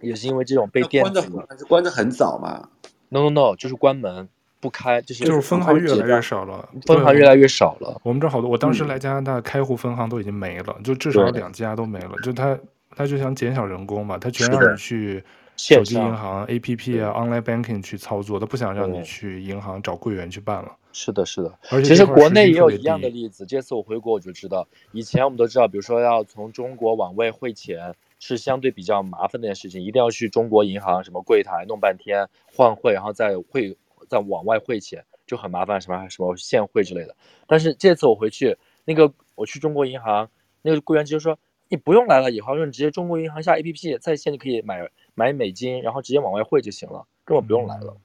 [0.00, 2.70] 也是因为这种被电子关的关的很早嘛。
[3.08, 4.28] No no no，就是关门。
[4.58, 8.00] 不开，就是就是分行越来越少了，分行越来越少了。
[8.02, 12.12] 我们这好多，我当时来加拿大开户分行都已经没了，嗯、就至少两家都没了。
[12.22, 12.58] 就他
[12.96, 15.22] 他就想减小人工嘛，他全让你去
[15.58, 20.72] 手机银行 APP 啊 Online Banking 去操作，他不想让你去银行找柜员去办了。
[20.92, 21.52] 是的，是的。
[21.70, 23.44] 而且其实国内也有一样的例子。
[23.44, 27.94] 这次我回国我就知道，以前我们都知道，比如说要从中国往外汇钱。
[28.18, 33.76] 是相对比较麻烦的一件事情，一定要去中国银行什么柜台弄半天换汇，然后再汇
[34.08, 37.14] 再往外汇钱，就很麻烦，什么什么现汇之类的。
[37.46, 40.30] 但是这次我回去，那个我去中国银行，
[40.62, 47.96] 那个柜员直接说你不用来了，以后说你直接中国银行下 APP 在线就可以买买美金，然后直接往外汇就行了，根本不用来了。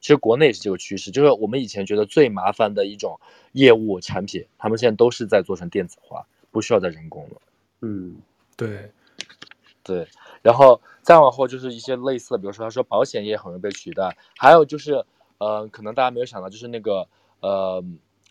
[0.00, 3.20] 其实国内也是这个趋势，就是我们以前觉得最麻烦的一种
[3.52, 7.36] 业务产品，他们现在都是在做成电子化，不需要再人工了。
[7.82, 8.16] 嗯，
[8.56, 8.90] 对。
[9.90, 10.06] 对，
[10.40, 15.04] 然后再往后就是一些类似的，比如说他说保险业很容易被取代，还有就是，
[15.38, 17.08] 呃，可能大家没有想到，就是那个，
[17.40, 17.82] 呃，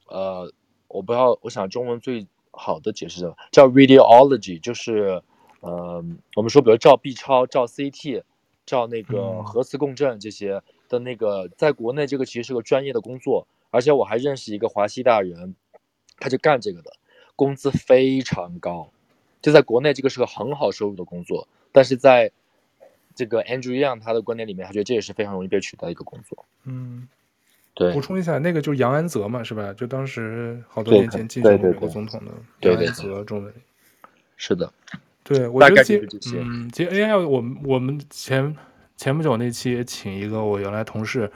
[0.07, 0.53] 呃，
[0.87, 5.21] 我不知道，我想中文最好的解释的叫 radiology，就是，
[5.59, 6.01] 呃，
[6.37, 8.23] 我们说比如照 B 超、照 CT、
[8.65, 15.55] 照那个核磁共振这些的那个，在国内这个其实是个专业的工作，而且我还认识一个华西大人，
[16.19, 16.93] 他就干这个的，
[17.35, 18.91] 工资非常高。
[19.41, 22.31] 就在国内，这个是个很好收入的工作，但是在
[23.15, 26.45] 这个 Andrew Yang 他的观点里面，他觉得这也是非常容易被取代的一个工作。
[26.65, 27.07] 嗯，
[27.73, 27.93] 对。
[27.93, 29.73] 补充一下，那个就是杨安泽嘛，是吧？
[29.73, 32.31] 就当时好多年前竞选美国总统的
[32.69, 33.53] 杨安泽中文。
[34.37, 34.71] 是的，
[35.23, 35.81] 对，我觉得
[36.35, 38.55] 嗯，其实 AI，我们我们前
[38.97, 41.31] 前不久那期也请一个我原来同事，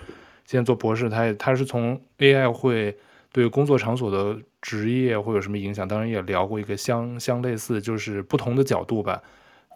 [0.46, 2.98] 现在做博士，他也他是从 AI 会
[3.32, 4.40] 对工作场所的。
[4.64, 5.86] 职业会有什么影响？
[5.86, 9.22] 当然也聊过一个相相类似，就是不同的角度吧。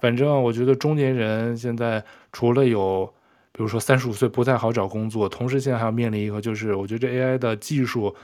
[0.01, 3.05] 反正我觉得中年人现在除了有，
[3.51, 8.15] 比如说三十五岁不太好找工作，同时现在还要面临一个，就是我觉得这 AI 的技术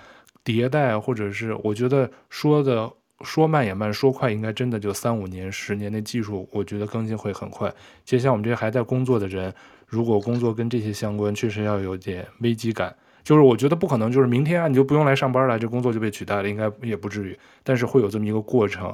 [0.46, 2.90] 迭代，或者是我觉得说的
[3.22, 7.70] 说慢也慢，说快应该真的就三五年、十年的技术，我觉得更新会很快。
[8.06, 9.54] 其实像我们这些还在工作的人，
[9.86, 12.96] 如果工作跟这些相关，确实要有点危机感。
[13.24, 17.40] 就是我觉得不可能，就是明天啊，你就不用来上班了，这工作就被取代了，应该也不至于。
[17.64, 18.94] 但是会有这么一个过程，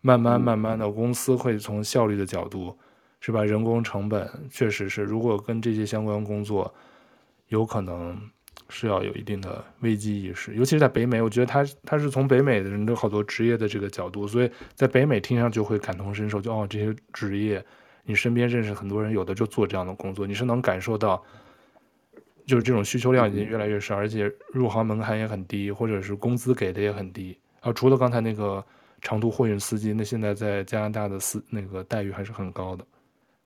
[0.00, 2.76] 慢慢慢慢的，公司会从效率的角度，
[3.20, 3.44] 是吧？
[3.44, 6.74] 人工成本确实是，如果跟这些相关工作，
[7.46, 8.20] 有可能
[8.68, 17.64] 是要有一定的危机意识，尤其是在北美，我觉得他他是从北美的人的好多职业的这个角度，所以在北美听上去会感同身受，就哦这些职业，
[18.02, 21.22] 你身边认识很多人，有的就做这样的工作，你是能感受到。
[22.46, 27.72] 就是这种需求量已经越来越少，而且入行门槛也很低，或者是工资给的也很低啊。
[27.72, 28.64] 除了刚才那个
[29.00, 32.84] 长途货运司机，那现在在加拿大的司那个待遇还是很高的，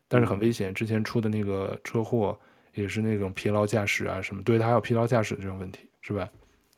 [0.08, 0.72] 但是很危险。
[0.72, 2.38] 之前出的那个车祸
[2.74, 6.28] 也是那种疲劳驾驶啊什么，对他还有疲劳驾驶这种问题，是吧？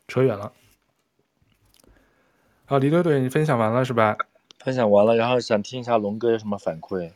[0.07, 0.51] 扯远了。
[2.65, 4.17] 啊，李队队，你分享完了是吧？
[4.59, 7.11] 分享完了，然后想听一下龙哥有什么反馈。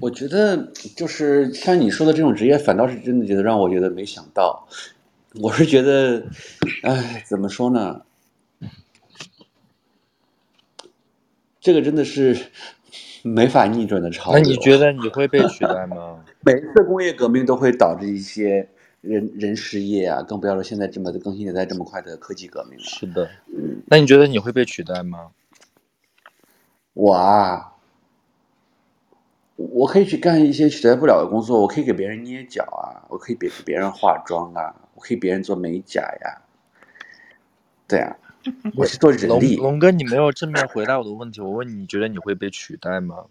[0.00, 4.66] 我觉得就是像你说的这种职业，反倒是真的觉得让我觉得没想到。
[5.40, 6.24] 我是觉得，
[6.82, 8.02] 哎，怎么说呢？
[11.60, 12.36] 这个真的是
[13.22, 14.40] 没法逆转的潮流。
[14.40, 16.24] 那你觉得你会被取代吗？
[16.44, 18.68] 每一次工业革命都会导致一些
[19.00, 22.84] 人人失业啊，更不要说现在这么的更新迭代这么快的科技革命了。
[22.84, 25.30] 是的，嗯，那你觉得你会被取代吗？
[26.92, 27.73] 我啊。
[29.56, 36.42] 我可以去干一些取代不了的工作，我可以给别人捏脚啊，我可以给别人化妆啊，我可以别人做美甲呀，
[37.86, 38.16] 对啊，
[38.76, 39.56] 我是做人力。
[39.56, 43.26] 龙哥，你没有正面回答我的问题，我问你，你觉得你会被取代吗？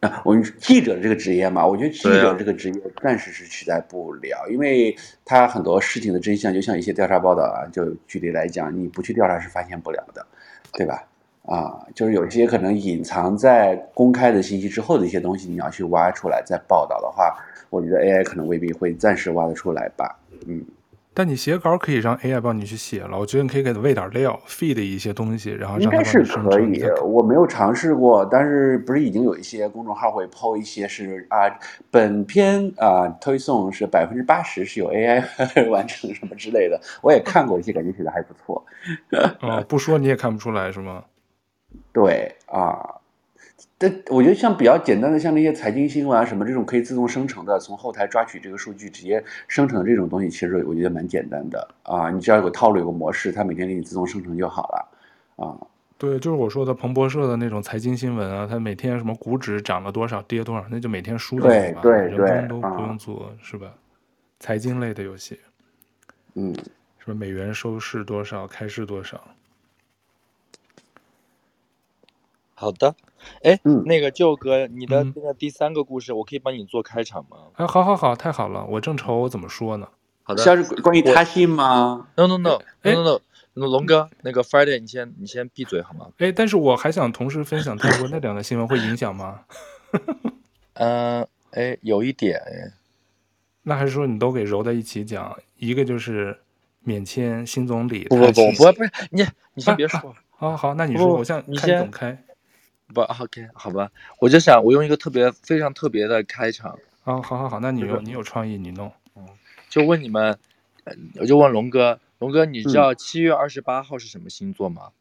[0.00, 10.26] 啊，我记者这个职业嘛，我觉得记者这个职业暂时是取代不了，因为他很多事情的真相，就像一些调查报道啊，就举例来讲，你不去调查是发现不了的，
[10.72, 11.08] 对吧？
[11.44, 17.36] 啊，就是有些可能隐藏在公开的信息之后的一些东西，你要去挖出来再报道的话，
[17.68, 20.16] 我觉得 AI 可能未必会暂时挖得出来吧。
[20.46, 20.64] 嗯，
[21.12, 26.82] 但你写稿可以让 AI 帮你去写了，我觉得你可以给它喂点料，feed 一些东西，然后让它应该是可以。
[27.02, 31.50] 我没有尝试过，但是不是已经有一些公众号会 po 一些是啊，
[31.90, 35.24] 本篇啊推送是百分之八十是由 AI
[35.68, 38.64] 完成什么之类的，我也看过一些，感觉写的还不错。
[39.40, 41.02] 哦，不说你也看不出来是吗？
[41.92, 43.00] 对啊，
[43.76, 52.10] 但我觉得像比较简单的，像那些财经新闻啊什么这种可以自动生成的，从后台抓取这个数据直接生成的这种东西，其实我觉得蛮简单的啊。
[52.10, 55.58] 你只要有个套路，有个模式，它每天给你自动生成就好了啊。
[55.98, 63.72] 对，就是我说的彭博社的那种财经新闻啊，它每天什么股指涨了多少，跌多少，那就每天输对对对，人工都不用做，啊、是吧？
[64.40, 65.38] 财经类的游戏。
[66.34, 66.52] 嗯，
[66.98, 69.20] 什么美元收市多少，开市多少？
[72.62, 72.94] 好的，
[73.42, 77.36] 哎，嗯，那个舅哥，你的那个第三个故事，我可以帮你做开场吗？
[77.54, 79.88] 啊，好好好，太好了，我正愁我怎么说呢。
[80.22, 83.20] 好的，是关于他信吗？No No No No No
[83.54, 86.06] No，龙哥，那个 Friday，你先你先闭嘴好吗？
[86.18, 89.40] 哎，但是我还想同时分享泰国那两个新闻，会影响吗？
[90.74, 92.72] 嗯， 哎，有一点哎。
[93.64, 95.36] 那还是说你都给揉在一起讲？
[95.56, 96.38] 一个就是
[96.84, 100.14] 免签新总理，不不不不不是你，你先别说。
[100.30, 102.24] 好、啊、好，那你说，我想你先怎么开？
[102.92, 103.90] 不，OK，好吧，
[104.20, 106.78] 我就想我用一个特别非常特别的开场。
[107.04, 108.92] 啊，好好好，那你有你有创意，你弄。
[109.16, 109.26] 嗯，
[109.68, 110.38] 就问你们，
[111.16, 114.92] 我就问龙哥，龙哥，你知道七月二十八号是什么星座吗？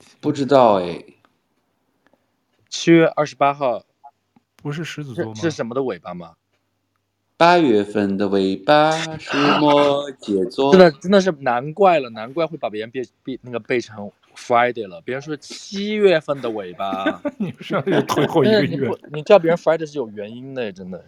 [0.00, 1.04] 嗯、不知道哎。
[2.68, 3.84] 七月二十八号
[4.56, 5.34] 不是狮子座吗？
[5.34, 6.36] 是什么的尾巴吗？
[7.42, 10.70] 八月份的尾巴是摩羯座。
[10.70, 15.00] 真的真的是难怪了，难怪会把别人背背那个背成 Friday 了。
[15.04, 18.88] 别人说七月份的尾巴， 你不是要推后一个月？
[19.10, 21.04] 你，你叫别人 Friday 是有原因的，真的。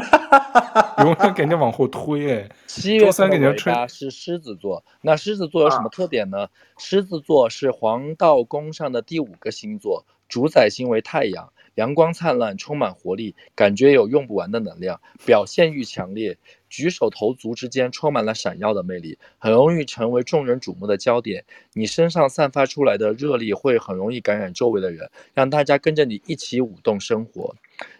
[1.04, 6.48] 永远给人家往后推哎，七月份的尾巴是狮子座，那狮子座有什么特点呢？
[6.78, 21.44] 狮子座是黄道宫上的第五个星座，主宰星为太阳，阳光灿烂，充满活力，感觉有用不完的能量，表现欲强烈，举手投足之间充满了闪耀的魅力，很容易成为众人瞩目的焦点。
[21.72, 27.54] 你身上散发出来的热力会很容易感染周围的人，让大家跟着你一起舞动生活。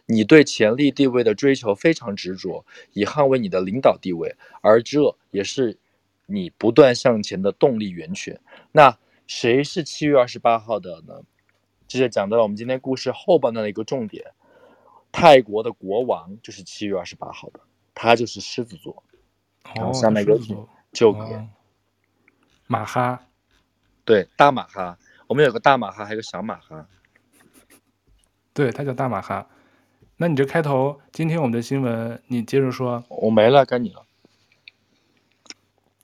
[0.06, 5.76] 你对权力地位的追求非常执着，以捍卫你的领导地位，而这也是
[6.26, 8.38] 你不断向前的动力源泉。
[8.70, 8.96] 那
[9.26, 11.22] 谁是七月二十八号的呢？
[11.87, 14.32] 这就讲到了我们今天故事后半段的一个重点。
[15.12, 17.61] 泰国的国王就是七月二十八号的，
[17.95, 19.05] 他就是狮子座。
[19.76, 21.20] 哦，下面有请舅哥。
[21.20, 21.49] 哦，
[22.66, 23.26] 马哈，
[24.05, 24.99] 对，大马哈。
[25.26, 26.89] 我们有个大马哈，还有个小马哈。
[28.53, 29.49] 对，他叫大马哈。
[30.16, 33.05] 那你这开头，今天我们的新闻，你接着说。
[33.09, 34.05] 我没了，该你了。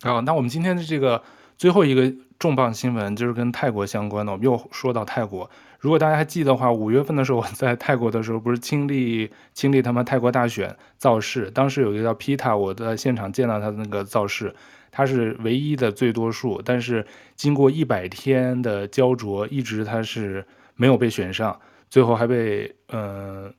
[0.02, 1.22] 哦，那我们今天的这个
[1.58, 4.32] 最后一个重磅新闻，就是跟泰国相关的。
[4.32, 14.52] 我们又说到泰国，如果大家还记得话，五月份的时候我在泰国的时候，不是亲历亲历他们泰国大选造势，当时有一个叫 Pita，我在现场见到他的那个造势，
[14.90, 23.52] 他是唯一的最多数，但是经过一百天的焦灼，一直他是没有被选上，最后还被嗯。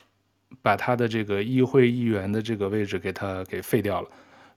[0.62, 4.08] 把他的这个议会议员的这个位置给他给废掉了，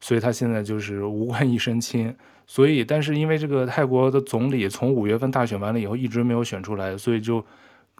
[0.00, 2.14] 所以他现在就是无官一身轻。
[2.46, 7.44] 所以，但是因为这个泰国的总理从五月份大选完了以后一直没有选出来，所以就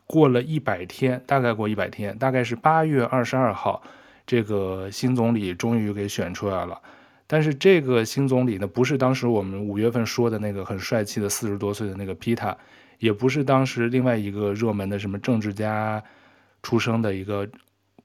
[0.07, 3.82] 过了一百天，大概过一百天，大概是八月二十二号，
[4.26, 6.80] 这个新总理终于给选出来了。
[7.26, 12.57] 但是这个新总理呢，不是当时我们五月份说的那个很帅气的四十多岁的那个皮塔，
[12.99, 16.03] 也不是当时另外一个热门的什么政治家
[16.62, 17.49] 出生的一个。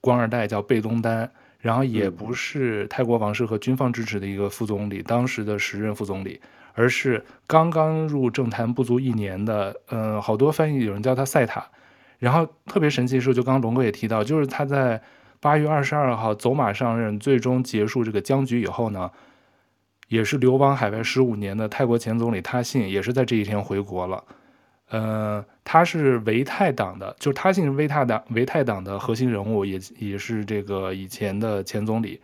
[0.02, 1.30] 官二代叫贝东丹，
[1.60, 6.40] 然后也不是泰国王室和军方支持的一个副总理，当时的时任副总理，
[6.74, 11.66] 而是刚刚入政坛不足一年的，嗯、呃，好多翻译有人叫他赛塔。
[12.18, 15.02] 然后特别神奇的是，就刚刚龙哥也提到，就是他在
[15.40, 19.12] 八月二十二号走马上任，最终结束这个僵局以后呢，
[20.08, 24.24] 也是流亡海外十五年的泰国前总理他信也是在这一天回国了。
[24.90, 32.20] 呃，他是维泰党的，就是他姓维泰党，维泰党的核心人物，也也是这个以前的前总理。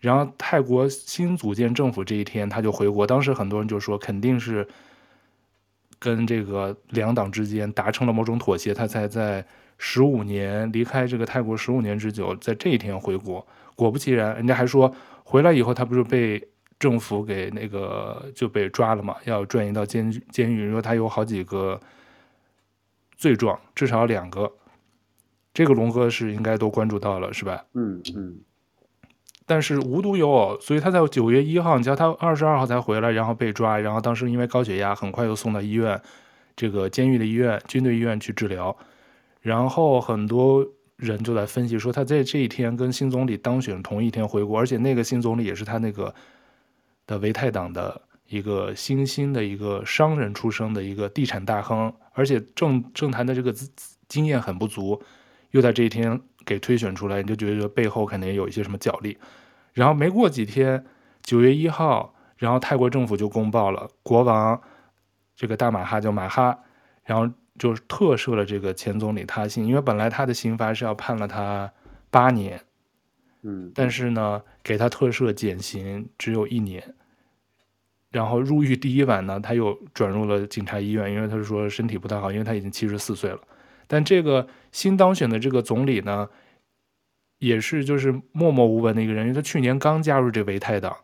[0.00, 3.06] 然后泰国新组建政府这一天，他就回国。
[3.06, 4.66] 当时很多人就说，肯定是
[6.00, 9.46] 跟这个两党之间达成了某种妥协，他才在
[9.76, 13.46] 十五年离开这个泰国十五年之久，在这一天回国。
[13.76, 14.92] 果不其然，人家还说
[15.22, 16.44] 回来以后，他不是被
[16.80, 21.80] 政府给那个就被抓了嘛，要转移到监监狱，说他有好几个。
[23.18, 24.50] 罪状至少两个，
[25.52, 27.64] 这个龙哥是应该都关注到了，是吧？
[27.74, 28.40] 嗯嗯。
[29.44, 36.00] 但是无独有偶，所以他在九月一号，你知道他二十二号才回来，然后被抓，然后当时因为高血压，很快又送到医院，
[36.54, 38.76] 这个监狱的医院、军队医院去治疗。
[39.40, 40.64] 然后很多
[40.96, 46.14] 人就在分析说，他在这一天跟新总理当选同一天回国，而且那个新总理也是他那个
[47.06, 48.00] 的维泰党的。
[48.30, 53.70] 一个新兴的一个商人出生的一个地产大亨，而且政政坛的这个资
[54.08, 55.00] 经验很不足，
[55.52, 59.16] 又在这一天给推选出来，你就觉得背后肯定有一些什么角力。
[59.72, 60.84] 然后没过几天，
[61.22, 64.60] 九月一号，然后泰国政府就公报了，国王
[65.36, 66.58] 这个大马哈叫马哈，
[67.04, 71.72] 然后就特赦了这个前总理他信，因为本来他的刑罚是要判了他
[72.10, 72.60] 八年，
[73.42, 76.96] 嗯，但是呢，给他特赦减刑只有一年。
[78.10, 83.38] 然后入狱第一晚呢，他又转入了警察医院，因为他说身体不太好，因为他已经七十四岁了。
[83.86, 86.28] 但这个新当选的这个总理呢，
[87.38, 90.96] 也是就是默默无闻的一个人，因为他去年刚加入这维泰党，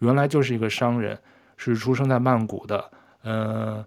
[0.00, 1.18] 原来就是一个商人，
[1.56, 2.90] 是出生在曼谷的。
[3.22, 3.84] 嗯、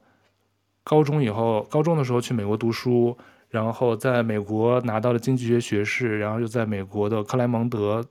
[0.84, 3.16] 高中以后，高中的时候去美国读书，
[3.50, 8.04] 然后在美国拿到了经济学学士，然后又在美国的克莱蒙德。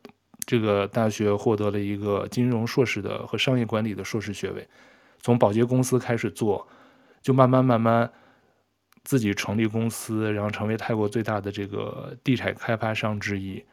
[0.45, 4.69] 这个大学获得了一个金融硕士的和商业管理的硕士学位，
[5.21, 6.67] 从保洁公司开始做，
[7.21, 8.11] 就慢慢慢慢
[9.05, 13.65] 自己成立公司，然后成为泰国最大的这个地产开发商之一。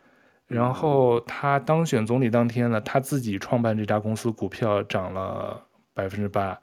[0.48, 5.64] 然后他当选总理当天呢，他自己创办这家公司，股票涨了
[5.94, 6.60] 百分之八，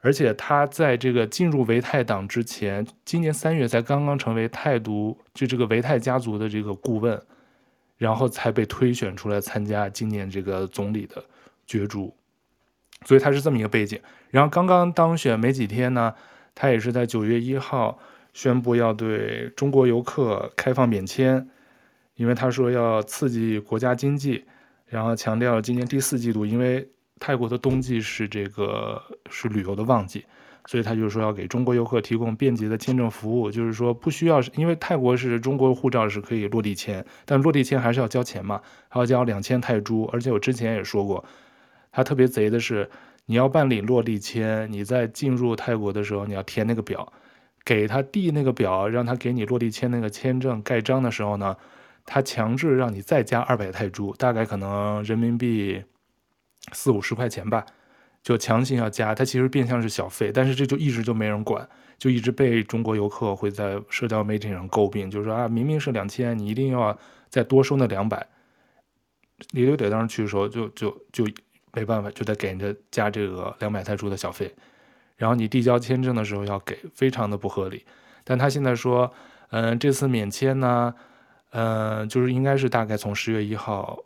[0.00, 7.20] 而且他在这个进入维泰党之前，今年三月才刚刚成为泰独就这个维泰家族的这个顾问。
[8.00, 11.22] 然后才被推选出来参加今年这个总理的
[11.66, 12.14] 角逐，
[13.04, 14.00] 所以他是这么一个背景。
[14.30, 16.14] 然后刚刚当选没几天呢，
[16.54, 17.98] 他也是在九月一号
[18.32, 21.46] 宣布要对中国游客开放免签，
[22.14, 24.46] 因为他说要刺激国家经济，
[24.86, 26.88] 然后强调今年第四季度，因为
[27.18, 30.24] 泰国的冬季是这个是旅游的旺季。
[30.70, 40.08] 所以他就是说要给中国游客提供便捷的签证服务，就是说不需要，因为泰国是中国护照是可以落地签，但落地签还是要交钱嘛，还要交两千泰铢。
[40.12, 41.24] 而且我之前也说过，
[41.90, 42.88] 他特别贼的是，
[43.26, 47.12] 你要办理落地签，你在进入泰国的时候，你要填那个表，
[47.64, 51.56] 给他递那个表，让他给你落地签那个签证盖章的时候呢，
[52.06, 55.82] 他强制让你再加二百泰铢，大概可能人民币
[56.70, 57.66] 四五十块钱吧。
[58.22, 61.66] 就强行要加，它其实变相是小费，但是这就一直就没人管，
[61.98, 66.96] 就一直被中国游客会在社交媒体上诟病，就是说啊，明明是两千，你一定要
[67.28, 68.26] 再多收那两百。
[69.52, 71.26] 李德德当时去的时候就，就就
[71.72, 74.54] 没办法，就得给人家加这个两百泰铢的小费，
[75.16, 77.86] 然后你递交签证的时候要给，非常的不合理。
[78.22, 79.10] 但他现在说，
[79.48, 80.94] 嗯、这次免签呢，
[81.52, 83.98] 嗯、就是应该是大概从十月一号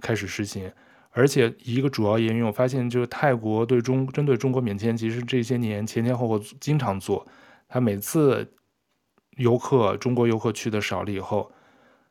[0.00, 0.70] 开始实行。
[1.12, 7.26] 而且一个主要原因，我发现就是泰国对中针对中国免签，其实这些年前前后后经常做。
[7.68, 8.48] 他每次
[9.36, 11.50] 游客中国游客去的少了以后，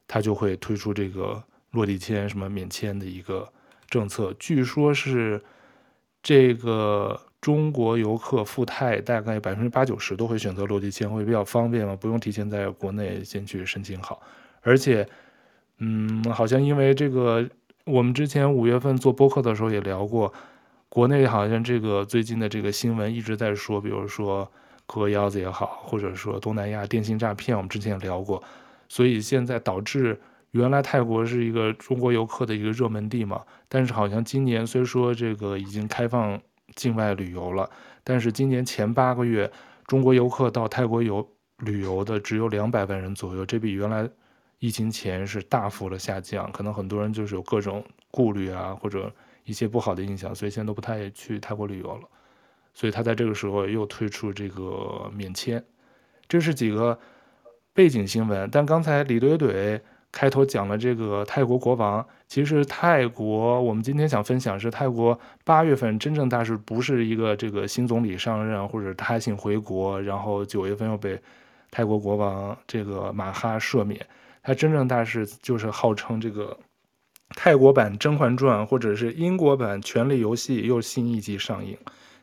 [0.05, 1.41] 他就会推出这个
[1.71, 3.47] 落地签什么免签的一个
[3.89, 4.35] 政策。
[4.37, 5.41] 据说是
[6.21, 14.21] 这个中国游客赴泰大概百分之八九十都会选择落地签，会比较方便嘛，不用提前在国内先去申请好。
[14.61, 15.07] 而且，
[15.77, 17.49] 嗯，好像因为这个。
[17.89, 20.31] 我们之前五月份做播客的时候也聊过，
[20.89, 24.49] 国内好像这个最近的这个新闻一直在说，比如说
[24.85, 28.43] 割腰子也好，或者说东南亚电信诈骗，我们之前也聊过，
[28.87, 30.19] 所以现在导致
[30.51, 36.39] 原来泰国是一个中国游客的一个热门地嘛，但是好像今年虽说这个已经开放
[36.75, 37.67] 境外旅游了，
[38.03, 39.51] 但是今年前八个月
[39.87, 41.27] 中国游客到泰国游
[41.57, 44.07] 旅游的只有两百万人左右，这比原来。
[44.59, 49.11] 疫情前是大幅的下降，可能很多人就是有各种顾虑啊，或者
[49.45, 52.01] 一些不好的印象，所以现在都不太去泰国旅游了。
[52.73, 55.63] 所以他在这个时候又推出这个免签，
[56.27, 56.97] 这是几个
[57.73, 58.49] 背景新闻。
[58.51, 59.79] 但刚才李怼怼
[60.11, 71.19] 开头讲了这个泰国国王，其实泰国我们今天想分享是泰国八月份真正大事，不是一个这个新总理上任或者他信回国，然后九月份又被
[71.71, 74.05] 泰国国王这个马哈赦免。
[74.49, 76.57] 那真正大事就是号称这个
[77.35, 81.77] 泰国版《甄嬛传》或者是英国版《权力游戏》又新一集上映，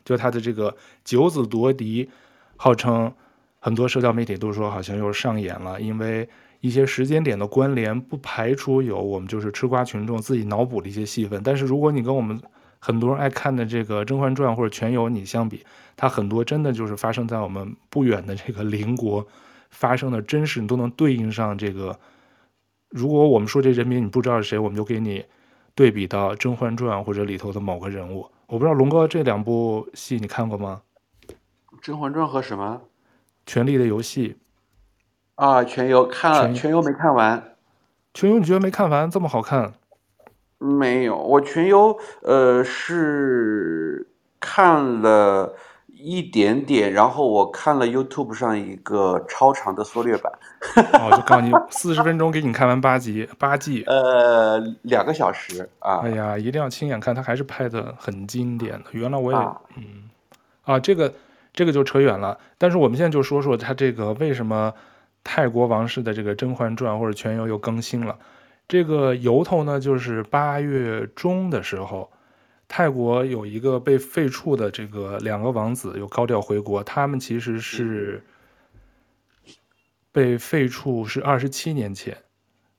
[0.04, 2.10] 就它的这个九子夺嫡，
[2.56, 3.14] 号称
[3.60, 11.40] 很多社交媒体都说好像又上演了，因为一些时间点的关联，不排除有我们就是吃瓜群众自己脑补的一些戏份。
[11.44, 12.36] 但是如果你跟我们
[12.80, 15.64] 很多人爱看的这个《甄嬛传》或者《权游》你相比，
[15.96, 19.24] 它很多真的就是发生在我们不远的这个邻国
[19.70, 21.96] 发生的真实，你都能对应上这个。
[22.96, 25.22] 如果我们说这人名你不知道是谁，我们就给你
[25.74, 28.26] 对比到《甄嬛传》或者里头的某个人物。
[28.46, 30.80] 我不知道龙哥这两部戏你看过吗？
[31.82, 32.80] 《甄嬛传》和什么？
[33.44, 34.38] 《权力的游戏》
[35.44, 37.38] 啊，《权游》看了，《权游》没看完。
[38.14, 39.74] 《权游》你觉得没看完这么好看？
[40.56, 44.08] 没有，我《权游》呃是
[44.40, 45.54] 看了。
[46.06, 50.32] 一点点，然后我看了 YouTube 上一个超长的缩略版，
[50.92, 56.02] 哦，就告诉你四十分钟给你看完八集八季，呃，两个小时啊。
[56.04, 58.84] 哎呀，一定要亲眼看，它还是拍的很经典的。
[58.92, 60.08] 原来我也，啊嗯，
[60.62, 61.12] 啊，这个
[61.52, 62.38] 这个就扯远了。
[62.56, 64.72] 但是我们现在就说说他这个为什么
[65.24, 68.16] 泰国王室的这个《甄嬛传》或者《全游》又更新了。
[68.68, 72.08] 这个由头呢，就是八月中的时候，
[72.68, 78.22] 泰国有一个被废黜的这个两个王子又高调回国，他们其实是
[80.12, 82.16] 被废黜是二十七年前，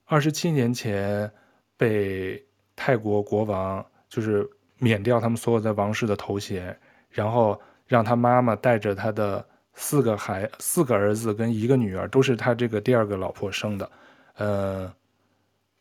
[0.05, 1.31] 二十七年前
[1.77, 6.77] 被泰国国王就是免掉他们所有在王室的头衔，
[7.09, 13.91] 然后让他妈妈带着他的四个孩四个儿子跟一个女儿，都是他这个第二个老婆生的，
[14.35, 14.93] 呃。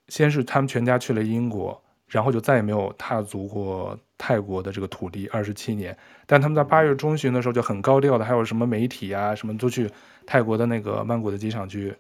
[0.09, 5.96] 先是他们全家去了英国，然后就再也没有踏足过泰国的这个土地二十七年。
[6.26, 9.90] 但他们在八月中旬的时候就很高调的，还有什么媒体啊什么都去
[10.24, 11.94] 泰国的那个曼谷的机场去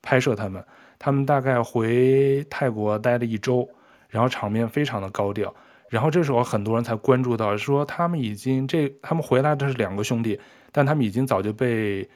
[0.00, 0.64] 拍摄他们。
[0.98, 3.68] 他们大概回泰国待了一周，
[4.08, 5.52] 然后场面非常的高调。
[5.88, 10.40] 然后这时候很多人才关注到，说他们已经这他们回来的是两个兄弟，
[10.70, 12.08] 但他们已经早就被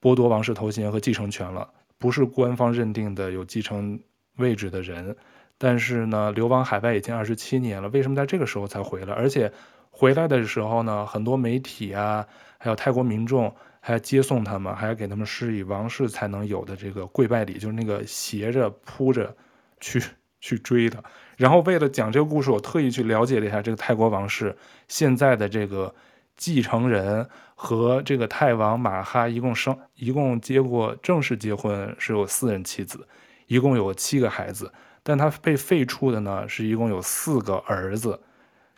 [0.00, 1.68] 剥夺王室头衔和继承权了，
[1.98, 3.98] 不是官方认定的有继承
[4.36, 5.16] 位置的人，
[5.58, 9.12] 但是呢，流亡海外已经二十七年了，为什么在这个时候才回来？
[9.12, 9.52] 而且
[9.90, 12.24] 回来的时候呢，很多媒体啊，
[12.58, 19.36] 还有泰国民众还要接送他们，还要给他们施以王室才能有的这个跪拜礼，就是那个斜着铺着
[19.80, 20.00] 去
[20.40, 21.02] 去追的。
[21.36, 24.56] 然后为了讲这个故事，我特意去了解了一下这个泰国王室
[24.86, 25.92] 现在的这个
[26.36, 33.08] 继承人和这个泰王马哈一共生一共结过正式结婚是有四任妻子。
[33.48, 34.70] 一共有七个孩子，
[35.08, 38.20] 但他被废黜的呢，是一共有四个儿子，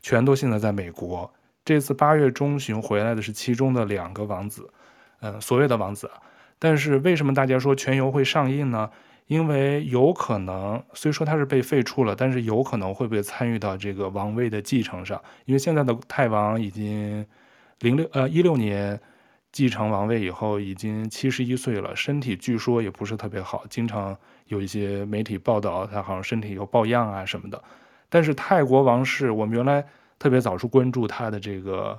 [0.00, 1.28] 全都现在在美国。
[1.64, 4.70] 这次八月中旬回来的是其中的两个王子，
[5.22, 6.08] 嗯，所谓的王子。
[6.60, 8.88] 但是为什么大家说全游会上映呢？
[9.26, 15.20] 因为有可能，虽说他是被废黜了，但是有可能会被参与到这个王位的继承上。
[15.46, 17.26] 因为现在的泰王已经
[17.80, 19.00] 零六呃一六年
[19.52, 24.16] 继承王位以后，已经七十一岁了，身体据说也不是特别好，经常。
[24.46, 27.62] 有一些媒体报道，他好像身体有抱恙啊什么的。
[28.08, 29.86] 但是泰国王室，我们原来
[30.18, 31.96] 特别早是关注他的这个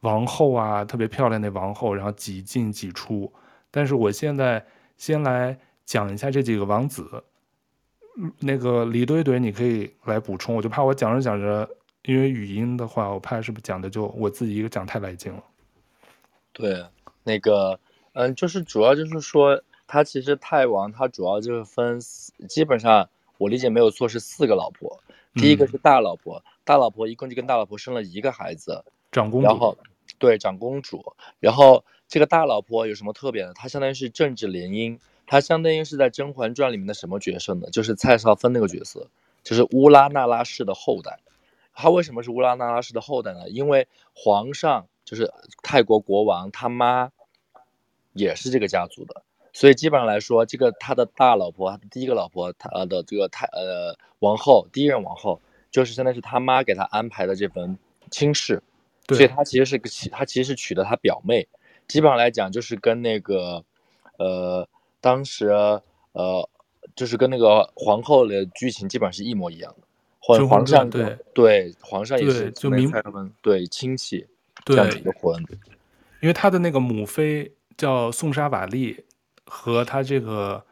[0.00, 3.32] 王后啊，特别漂亮的王后，然后几进几出。
[3.70, 4.66] 但是我现在
[4.96, 7.22] 先来讲一下这几个王子。
[8.40, 11.70] 那个李怼怼，你可以来补充，我就怕我讲着讲着，
[12.02, 15.40] 因为语音的话，我怕是不是讲的就我自己一个讲太来劲了。
[16.56, 16.86] 对，
[17.24, 17.78] 那个，
[18.14, 19.62] 嗯，就是主要就是说。
[19.88, 22.00] 他其实泰王，他主要就是分，
[22.48, 25.00] 基本上我理解没有错是四个老婆。
[25.34, 29.46] 第一个是大老婆，嗯、大老婆一共就跟大老婆生了一个孩子，长公主。
[29.46, 29.78] 然后，
[30.18, 31.14] 对，长公主。
[31.38, 33.54] 然后这个大老婆有什么特别的？
[33.54, 37.70] 她相当于是政治联姻，她相当于是在《甄嬛传》里面的什么角色呢？
[37.70, 39.06] 就是蔡少芬那个角色，
[39.44, 41.20] 就是乌拉那拉氏的后代。
[41.74, 43.48] 她为什么是乌拉那拉氏的后代呢？
[43.50, 45.32] 因为皇上就是
[45.62, 47.10] 泰国国王他妈
[48.12, 49.22] 也是这个家族的。
[49.54, 55.40] 所以基本上来说，这个他的大老婆，他的第一个老婆，他的这个太呃王后，第一任王后，
[55.70, 57.78] 就是相当于是他妈给他安排的这份
[58.10, 58.62] 亲事，
[59.08, 61.48] 所以他其实是个他其实是娶的他表妹，
[61.88, 63.64] 基本上来讲就是跟那个，
[64.18, 64.68] 呃，
[65.00, 66.46] 当时呃
[66.94, 69.86] 就是跟那个皇后的剧情基本上是一模一样的，
[70.20, 72.92] 皇皇上对对皇上也是就明
[73.40, 74.26] 对亲戚
[74.74, 75.42] 这样子的婚，
[76.20, 79.04] 因为他的那个母妃叫宋莎瓦丽。
[79.48, 80.64] 和他这个，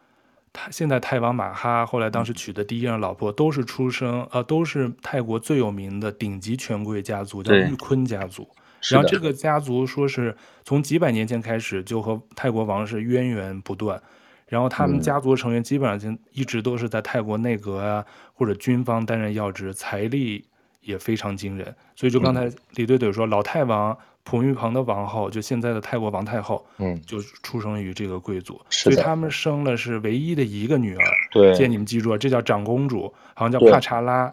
[0.53, 8.49] 他现在泰王马哈后来当时娶的第一任老婆都是出生，呃，都是泰国最有名的顶级权贵家族，叫玉坤家族。
[8.91, 14.03] 然后这个家族说是从几百年前开始就和泰国王室渊源不断，
[14.49, 20.45] 然后他们家族成员基本上就一直都是在泰国内阁啊或者军方担任要职，财力
[20.85, 21.75] 也非常惊人。
[21.97, 23.97] 所以就刚才李怼怼说，老泰王。
[24.27, 31.05] 普玉鹏的王后，就现在的泰国王太后，嗯，就出生于这个贵族，所以他们生了是唯一的一个女儿。
[31.31, 34.33] 对，建议你们记住，这叫长公主，好像叫帕查拉。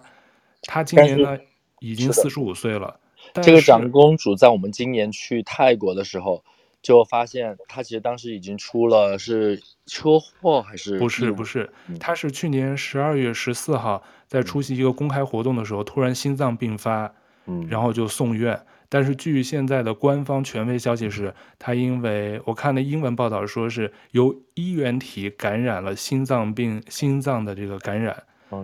[0.61, 1.37] 她今年呢
[1.81, 2.97] 已经四十五岁了。
[3.43, 6.41] 这个长公主在我们今年去泰国的时候，
[6.81, 10.97] 就发现她其实当时已经出了是车祸还是？
[10.99, 14.01] 不是不是，她是去年十二月十四号
[14.31, 17.13] 在出席一个公开活动的时候，突然心脏病发，
[17.47, 18.57] 嗯，然后就送院。
[18.87, 28.15] 但是据现在的官方权威消息是，他因为我看的英文报道说是由衣原体感染了心脏病，心脏的这个感染.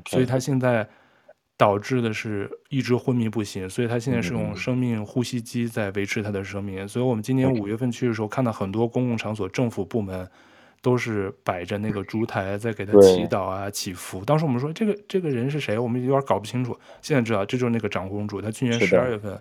[0.06, 0.88] 所以他现在
[1.58, 6.88] 导致的是一直昏迷不醒，所以他现在是用生命呼吸机在维持他的生命。
[6.88, 10.26] 所以我们今年五月份去的时候，看到很多公共场所、政府部门
[10.82, 14.24] 都是摆着那个烛台在给他祈祷啊、祈福。
[14.26, 15.78] 当时我们说这个这个人是谁？
[15.78, 16.78] 我们有点搞不清楚。
[17.02, 19.40] 现在知道这就是那个长公主，她去年十二月份。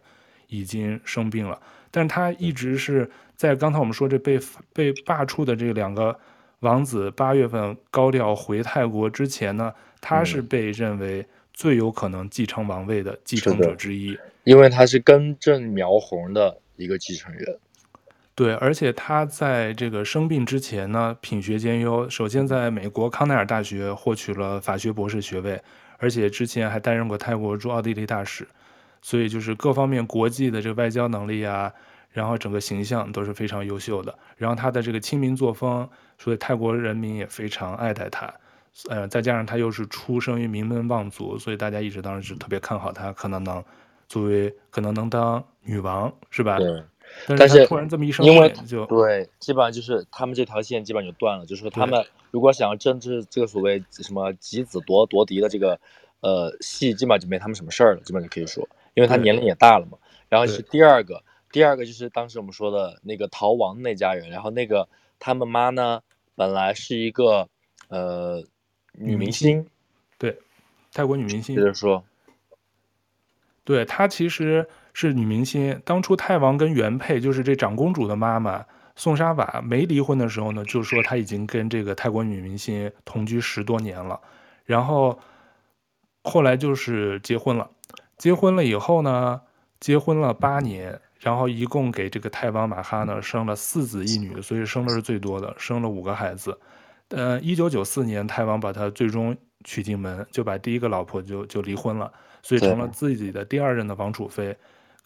[0.49, 1.61] 已经生病了，
[1.91, 4.39] 但是她一直是在刚才我们说这被
[4.73, 6.17] 被罢黜的这两个
[6.61, 17.59] 王子八月份高调回泰国之前呢，她是被认为最有可能继承王位的继承者之一，因为他是根正苗红的一个继承人。
[18.37, 25.61] 对，而且他在这个生病之前呢，品学兼优，首先在美国康奈尔大学获取了法学博士学位，
[25.97, 28.47] 而且之前还担任过泰国驻奥地利大使，
[29.01, 31.73] 所以就是各方面国际的这个外交能力啊。
[32.13, 38.33] 然后整个形象都是非常优秀的，然后他的这个亲民作风，所以泰国人民也非常爱戴他，
[38.89, 43.63] 呃，再加上他又是出生于名门望族，所以大家一直当时是特别看好他，可能能
[44.09, 46.57] 作为可能能当女王，是吧？
[46.57, 46.83] 对。
[47.27, 55.79] 但是突然这么一生病就对，基本上就是他们这条线基本上就断了，就是说他们如果想要政治这个所谓什么集子夺夺嫡的这个
[56.21, 59.99] 呃戏，基本上就没他们什么事儿了，基本上就可以说，因为他年龄也大了嘛。
[60.29, 61.23] 然后是第二个。
[61.53, 64.89] 第二个就是当时我们说的那个逃亡那家人，然后那个
[65.19, 66.03] 他们妈呢，
[66.35, 67.49] 本来是一个
[67.89, 68.45] 呃
[68.93, 69.67] 女明星，
[70.19, 70.39] 对，
[70.93, 71.55] 泰国女明星。
[71.57, 72.05] 接着说，
[73.65, 75.79] 对，她其实是女明星。
[75.85, 84.19] 当初泰王跟原配，就是这长公主的妈妈宋莎瓦没离婚的时候呢，就说她已经跟这个泰国女明星同居十多年了。
[84.65, 85.21] 然后
[86.23, 87.69] 后来就是结婚了，
[88.17, 89.43] 结婚了以后呢，
[89.79, 90.99] 结婚了八年。
[91.21, 96.59] 然后一共给这个泰王马哈呢生了四子一女，所以生的是最多的，生了五个孩子。
[97.09, 102.11] 呃，一九九四年泰王把他最终娶进门，就把第一个老婆就就离婚了，
[102.43, 104.57] 所以成了自己的第二任的王储妃。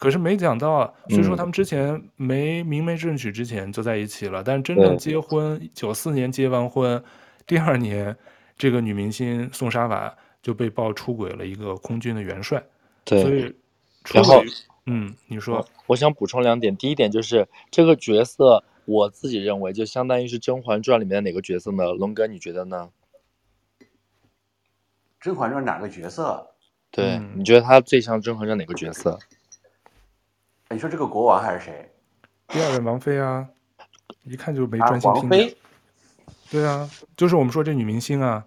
[0.01, 7.03] 可是没想到啊，虽说他们之前没明媒正娶之前就在一起了，嗯、但是真正结婚九四年结完婚，
[7.45, 8.17] 第二年
[8.57, 12.63] 这个女明星宋莎瓦就被曝出轨了一个空军的元帅，
[13.05, 13.55] 对，所以
[14.03, 14.43] 出轨。
[14.87, 16.75] 嗯，你说我，我想补充两点。
[16.75, 21.93] 第一点就是这个角色，我自己认为就相当于是《甄嬛传》里面的哪个角色呢？
[21.93, 22.89] 龙哥，你觉得呢？
[25.19, 26.47] 《甄嬛传》哪个角色？
[26.89, 29.19] 对，嗯、你觉得他最像《甄嬛传》哪个角色？
[30.71, 31.91] 你说这个国王还是谁？
[32.47, 33.47] 第二任王妃啊，
[34.23, 35.21] 一看就没专心听。
[35.21, 35.57] 王妃？
[36.49, 38.45] 对啊，就是我们说这女明星啊。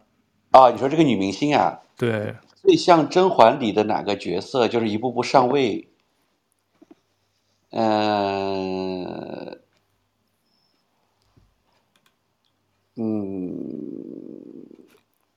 [0.53, 1.81] 啊，你说这个女明星啊？
[1.97, 2.35] 对。
[2.55, 4.67] 最像《甄嬛》里的哪个角色？
[4.69, 5.91] 就是一步步上位。
[7.71, 9.59] 嗯，
[12.95, 13.55] 嗯，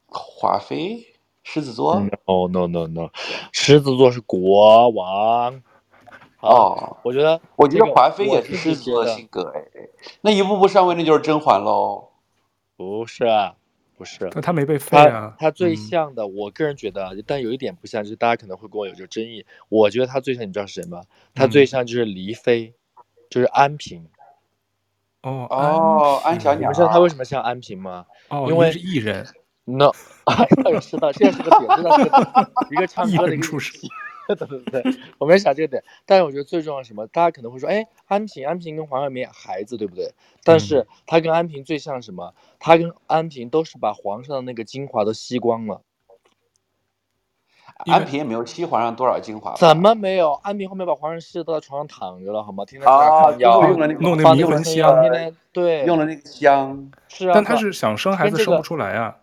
[0.08, 1.06] 华妃，
[1.44, 3.10] 狮子座？No no no no，
[3.52, 5.62] 狮子座是国王。
[6.42, 9.64] 哦，我觉得，我觉得华妃也是狮子座的性格哎。
[10.22, 12.10] 那一步步上位，那就是甄嬛喽？
[12.76, 13.56] 不是啊。
[13.98, 15.36] 不是，那他没被废啊。
[15.40, 19.44] 他最像的，嗯、我个人觉得，但有一点不像，就是大家可能会跟我有这个争议。
[19.70, 21.02] 我觉得他最像，你知道是谁吗？
[21.34, 24.08] 他最像就是黎妃，嗯、就是安平。
[25.24, 26.70] 哦哦，安小鸟。
[26.70, 28.06] 你知道他为什么像安平吗？
[28.30, 29.26] 哦，因为是艺人。
[29.66, 29.92] No，
[30.64, 32.04] 倒也是的，现在是个点，知道是
[32.70, 33.82] 一个唱歌的一个出身。
[34.36, 34.84] 对对对，
[35.18, 37.08] 我没想这个点，但是我觉得最重要是什么？
[37.08, 40.14] 大家可能会说，哎，安平，安平跟黄晓明孩子，对不对？
[40.44, 42.34] 但是他跟安平最像什么？
[42.60, 45.82] 他跟安平都是把皇上的那个精华都吸光了。
[47.86, 49.54] 安平也没有吸皇上多少精华。
[49.56, 50.34] 怎么没有？
[50.44, 52.66] 安平后面把皇上吸的都在床上躺着了，好吗？
[52.66, 56.90] 天天啊，用了那个弄那迷魂香，天天对，用了那个香。
[57.08, 59.18] 是啊，但他是想生孩子生不出来啊。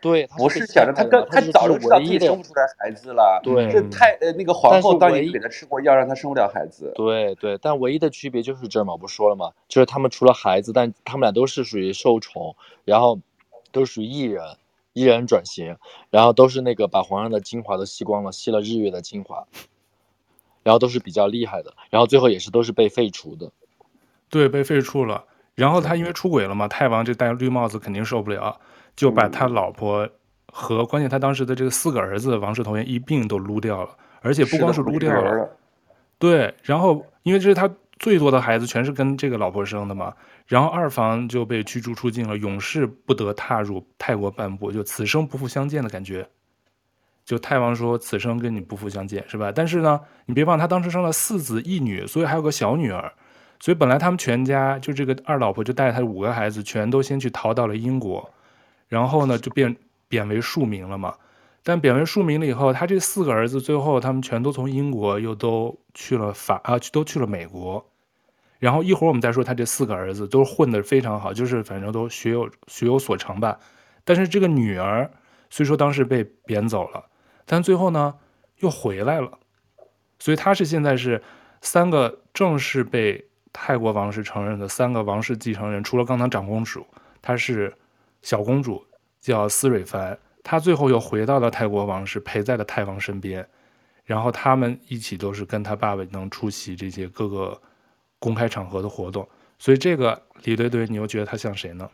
[0.00, 3.38] 对，不是想着他跟他早就知道自己生不出来孩子了。
[3.42, 6.90] 对，这太呃那个皇后当年给他吃过药，让他生不了孩子。
[6.94, 13.20] 对对，但唯一的区别就是这儿嘛，我不说了嘛，就是他们除了孩子，但他们俩都是属于受宠，然后
[13.72, 14.42] 都属于艺人，
[14.94, 15.76] 艺人转型，
[16.08, 19.46] 然后都是那个把皇上的精华都吸光了，吸了日月的精华，
[20.62, 23.50] 然后都是比较厉害的，然后最后也是都是被废除的。
[24.30, 25.24] 对，被废除了。
[25.54, 28.60] 然后他因为出轨了嘛，泰王这戴绿帽子肯定受不了。
[28.96, 30.06] 就把他老婆
[30.52, 35.48] 和关键他当时的这个四个儿子王室成员一并都撸掉了，而且不光是撸掉了，
[36.18, 40.12] 对，然后因为这是他最多的孩子全是跟这个老婆生的嘛，
[40.46, 46.28] 然后二房就被驱逐出境了，永世不得踏入泰国半步，就此生不复相见的感觉。
[47.24, 49.50] 就泰王说此生跟你不复相见是吧？
[49.54, 53.10] 但是呢，你别忘他当时生了四子一女，所以还有个小女儿，
[53.60, 58.28] 所以本来他们全家就这个二老婆就带着他五个孩子全都先去逃到了英国。
[58.88, 59.76] 然后呢，就变
[60.08, 61.14] 贬为庶民了嘛。
[61.62, 67.86] 但贬为庶民了以后，他这四个儿子最后他们全都从英国又都去了法啊，都去了美国。
[68.58, 73.58] 然后一会儿我们再说他这四个儿子都混得非常好，就是反正都学有学有所成吧。
[74.04, 75.10] 但是这个女儿
[75.50, 77.04] 虽说当时被贬走了，
[77.44, 78.14] 但最后呢
[78.58, 79.38] 又回来了。
[80.18, 81.22] 所以他是现在是
[81.60, 86.86] 三个正式被泰国王室承认的三个王室继承人，除了刚刚长公主，
[87.20, 87.74] 她是。
[88.22, 88.84] 小公主
[89.18, 93.48] 叫思蕊凡，她最后又回到了泰国王室，陪在了泰王身边，
[94.04, 97.58] 然后他们一起都是跟他爸爸能出席这些各个
[98.18, 99.26] 公开场合的活动。
[99.58, 101.88] 所以这个李怼怼，你又觉得他像谁呢？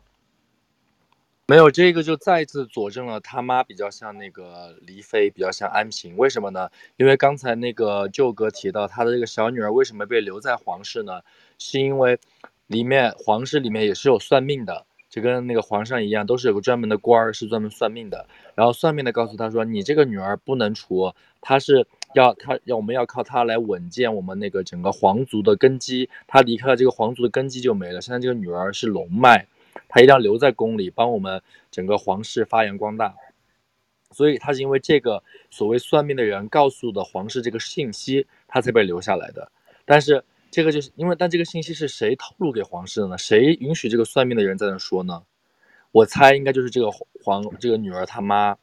[1.47, 6.17] 没有这个，就再次佐证了他妈比较像那个黎妃，比较像安嫔。
[6.17, 6.69] 为什么呢？
[6.97, 11.21] 因为刚才那个舅哥提到他的这个小女儿为什么被留在皇室呢？
[11.59, 12.19] 是因为
[12.67, 18.27] 里面皇室里面也是有算命的，就跟那个皇上一样，都是有个专门的官儿是专门算命的。
[18.55, 26.09] 然后算命的告诉他说：“你这个女儿不能除，她是要她要我们要靠她来稳健我们那个整个皇族的根基。
[26.27, 28.01] 她离开了这个皇族的根基就没了。
[28.01, 29.47] 现在这个女儿是龙脉。”
[29.89, 31.41] 他一定要留在宫里，帮我们
[31.71, 33.15] 整个皇室发扬光大。
[34.11, 39.53] 所以他是因为这个所谓算命的人告诉的皇室这个信息，他才被留下来的。
[39.85, 40.25] 但是
[40.57, 43.19] 这个就是因为，但这个信息是谁透露给皇室的呢？
[43.19, 45.23] 谁允许这个算命的人在那说呢？
[45.93, 46.91] 我猜应该就是这个
[47.23, 48.57] 皇这个女儿他妈。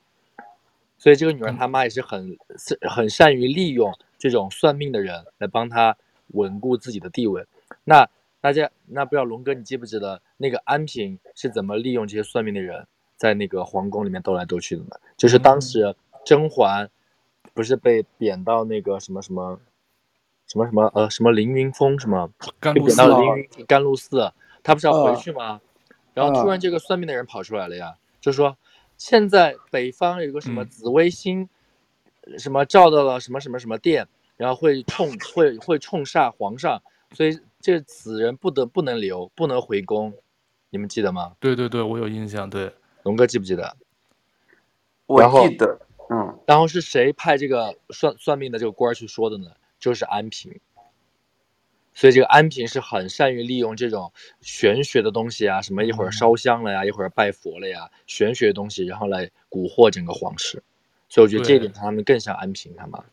[0.98, 2.36] 所以这个女儿他妈也是很
[2.89, 5.96] 很善于利用这种算命的人来帮他
[6.30, 7.46] 稳固自己的地位。
[7.84, 8.10] 那。
[8.41, 12.86] 大家那不知道龙哥，你记不记得那个安平是怎么利用这些算命的人，
[13.16, 14.98] 在那个皇宫里面斗来斗去的呢？
[15.16, 16.89] 就是当时甄嬛
[17.54, 19.58] 不是被贬到那个什么什么
[20.54, 22.30] 什么什么呃什么凌云峰什么，
[22.62, 24.32] 被贬到凌云甘露寺，
[24.62, 25.60] 他不是要回去吗？
[26.14, 28.56] 然后突然这个算命的人跑出来了呀，就说
[28.95, 31.49] 现在北方有个什么紫微星，
[32.38, 36.80] 什么照到了什么什么什么殿，然后会冲会会冲煞皇上，
[37.14, 37.39] 所以。
[37.66, 40.14] 这此人不得不能留，不能回宫，
[40.70, 41.32] 你们记得吗？
[41.39, 42.49] 对对对，我有印象。
[42.49, 42.70] 对，
[43.04, 43.78] 龙哥记不记得？
[45.06, 45.80] 我记得。
[46.10, 46.38] 嗯。
[46.45, 49.49] 然后是谁派这个算算命的这个官去说的呢？
[49.84, 50.59] 就是安平。
[51.93, 60.63] 所以这个安平是很善于利用这种玄学的东西啊，什么一会儿烧香了呀，嗯、一会儿拜佛了呀，玄学的东西，然后来蛊惑整个皇室。
[61.09, 63.03] 所以我觉得这一点他们更像安平他妈。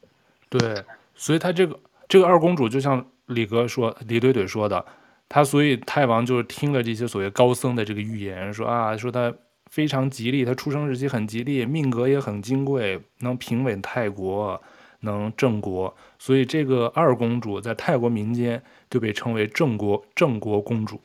[0.48, 3.04] 对，所以他这个这个二公主就像。
[3.30, 4.84] 李哥说，李怼怼说的，
[5.28, 9.32] 他所以太王就是听了这些所谓高僧的这个预言，说啊，说他
[9.66, 14.60] 非常吉利，他出生日期很吉利，命格也很金贵，能平稳泰国，
[15.00, 21.00] 能正国，所以这个二公主在泰国民间就被称为正国正国公主，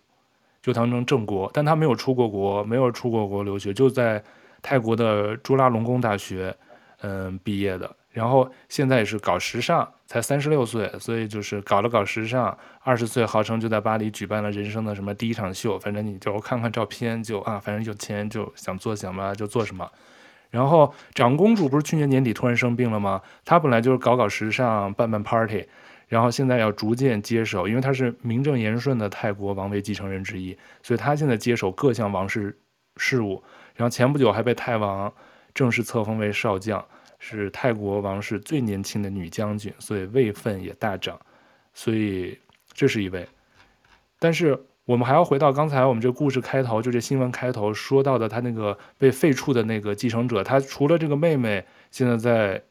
[0.61, 4.23] 就当成正国，但她没有出过国，没有出过国留学，就在
[4.61, 6.55] 泰国的朱拉隆功大学，
[7.01, 7.95] 嗯，毕业的。
[8.11, 12.57] 然后现在也是搞时尚，才三十六岁，所以就是搞了搞时尚。
[12.81, 19.91] 二十岁号称就在巴黎举办了人生的什么第一场秀，反正你就看看照片就啊，反正有钱就想做什么就做什么。
[20.55, 23.21] 然后长公主不是去年年底突然生病了吗？
[23.43, 25.67] 她本来就是搞搞时尚，办办 party，
[26.07, 32.57] 然后现在要逐渐接手，因为她是名正言顺的泰国王位继承人之一，所以她现在接手各项王室
[32.95, 33.43] 事务。
[33.75, 35.13] 然后前不久还被泰王
[35.53, 36.83] 正式册封为少将。
[37.17, 41.19] 是泰国王室最年轻的女将军，所以位分也大涨，
[41.73, 42.37] 所以
[42.71, 43.27] 这是一位。
[44.19, 52.63] 但是我们还要回到刚才我们这个故事开头，就这新闻开头说到的，他那个被废黜的那个继承者，他除了这个妹妹现在在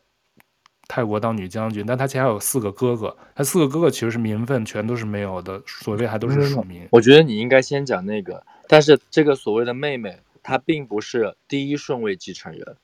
[0.87, 6.87] 泰国当女将军，但他其实还有四个哥哥，他四个哥哥其实是名分全都是没有的，所谓还都是庶民。
[6.91, 12.77] 我觉得你应该先讲那个，但是这个所谓的妹妹，她并不是第一顺位继承人。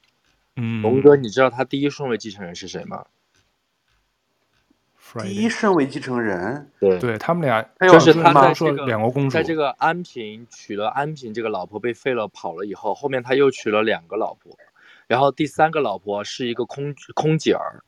[0.57, 3.05] 嗯，龙哥，你知道他第一顺位继承人是谁吗？
[5.19, 14.57] 第一身为继承人，对，对他们俩，就是他在这个两个公主，在这个安平娶了安平这个老婆被废了跑了以后，后面他又娶了两个老婆，
[15.07, 17.83] 然后第三个老婆是一个空空姐儿，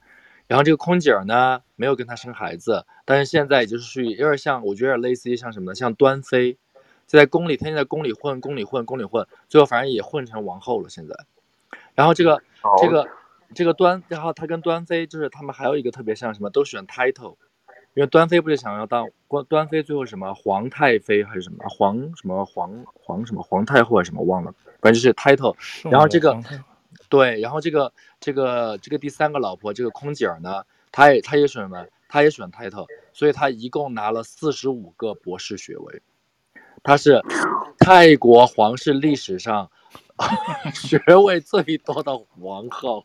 [0.46, 5.74] 然后这个空姐儿呢没有跟他生孩子，但是现在也就是属于有点像，我觉得有点类似于像什么呢？
[5.74, 6.54] 像端妃，
[7.06, 10.88] 就在宫里天天在宫里混，宫里混，宫里混，最后反正也混成王后了。
[10.88, 11.14] 现在，
[11.94, 12.42] 然后这个。
[12.80, 13.04] 这个
[13.54, 17.36] 这个端，然后他跟端妃就是他们还有一个特别像什么，都选 title，
[17.94, 25.54] 因为端妃不是想要当端端妃，最后什么皇太妃还是什么皇什么皇皇什么皇太后还是什么忘了，反正就是 title。
[25.90, 26.38] 然后这个
[27.08, 36.02] 对，然后这个这个这个第三个老婆这个空姐儿呢，她也她也选什么，她也选 title，所以她一共拿了四十五个博士学位，
[36.82, 37.22] 她是
[37.78, 39.70] 泰国皇室历史上。
[40.74, 43.04] 学位最多的皇后，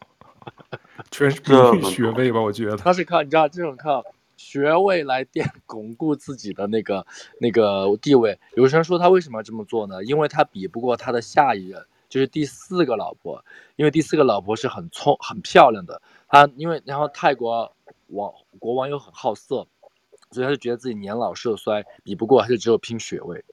[1.12, 1.42] 全是
[1.72, 2.42] 名誉学位吧？
[2.42, 4.04] 我觉得他是靠你知道这种靠
[4.36, 7.06] 学位来垫巩固自己的那个
[7.40, 8.38] 那个地位。
[8.56, 10.04] 有人说他为什么要这么做呢？
[10.04, 13.44] 因为他比不过他的下一任，就是第四个老婆。
[13.76, 17.72] 因为第四个老婆是很聪很漂亮的，他因为然后泰国
[18.08, 19.68] 王国王又很好色，
[20.32, 23.44] 所以他就觉得自己年老色衰，比不过，他就只有拼学位。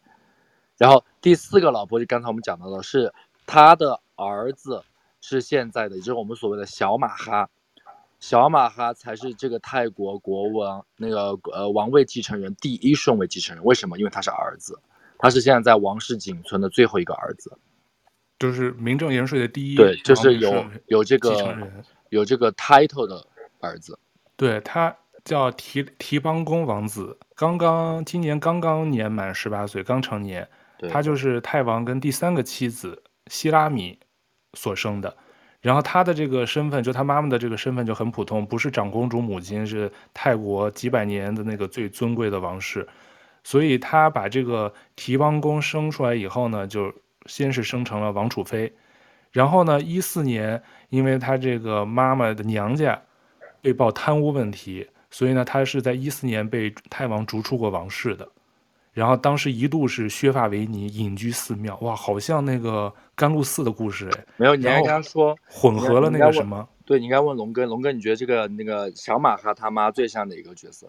[0.76, 3.12] 然后第四个老婆就刚才我们讲到的是。
[3.46, 4.82] 他的儿子
[5.26, 7.48] 是现在的，也就是我们所谓的小马哈，
[8.20, 13.64] 小马哈才是这个泰国国王那个呃王位继承人第一顺位继承人。
[13.64, 13.96] 为什么？
[13.96, 14.78] 因为他是儿子，
[15.18, 17.56] 他是现在在王室仅存的最后一个儿子，
[18.38, 21.56] 就是名正言顺的第一，对，就是有有这个
[22.10, 23.26] 有这个 title 的
[23.60, 23.98] 儿子，
[24.36, 24.94] 对，他
[25.24, 30.46] 叫提提邦公王子，刚刚今年刚刚年满十八岁，刚成年，
[30.90, 33.98] 他就是泰王跟第三个妻子希拉米
[34.54, 35.14] 所生的，
[35.60, 42.86] 然后他的这个身份，就他妈妈的这个身份就很普通，不是长公主母亲，是泰国几百年的那个最尊贵的王室，
[43.42, 46.92] 所以他把这个提王公生出来以后呢，就
[47.26, 48.72] 先是生成了王储妃，
[49.32, 53.00] 然后呢，一四年，因为他这个妈妈的娘家
[53.60, 58.28] 被曝贪污问题，所以呢，他是在一四年被泰王逐出过王室的。
[58.94, 64.24] 然后当时一度是削发为尼，隐居寺庙，哇，好像那个甘露寺的故事哎。
[64.36, 66.66] 没有，你还跟他说混合了那个什么？
[66.86, 70.86] 对，你应该问龙哥，龙哥，你觉得这个那个小马哈他妈最像哪个角色？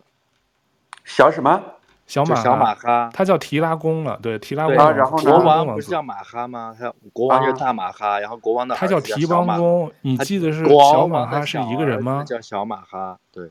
[1.03, 1.61] 小什么？
[2.07, 4.75] 小马小马哈，他叫提拉公了，对，提拉公。
[4.75, 6.75] 然后国王不是叫马哈吗？
[6.79, 12.23] 他国王叫大马哈，然后国王的他叫提邦公，你记得是小马哈是一个人吗？
[12.23, 13.49] 叫小马哈，对。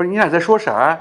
[0.00, 0.98] 不是你俩在说啥？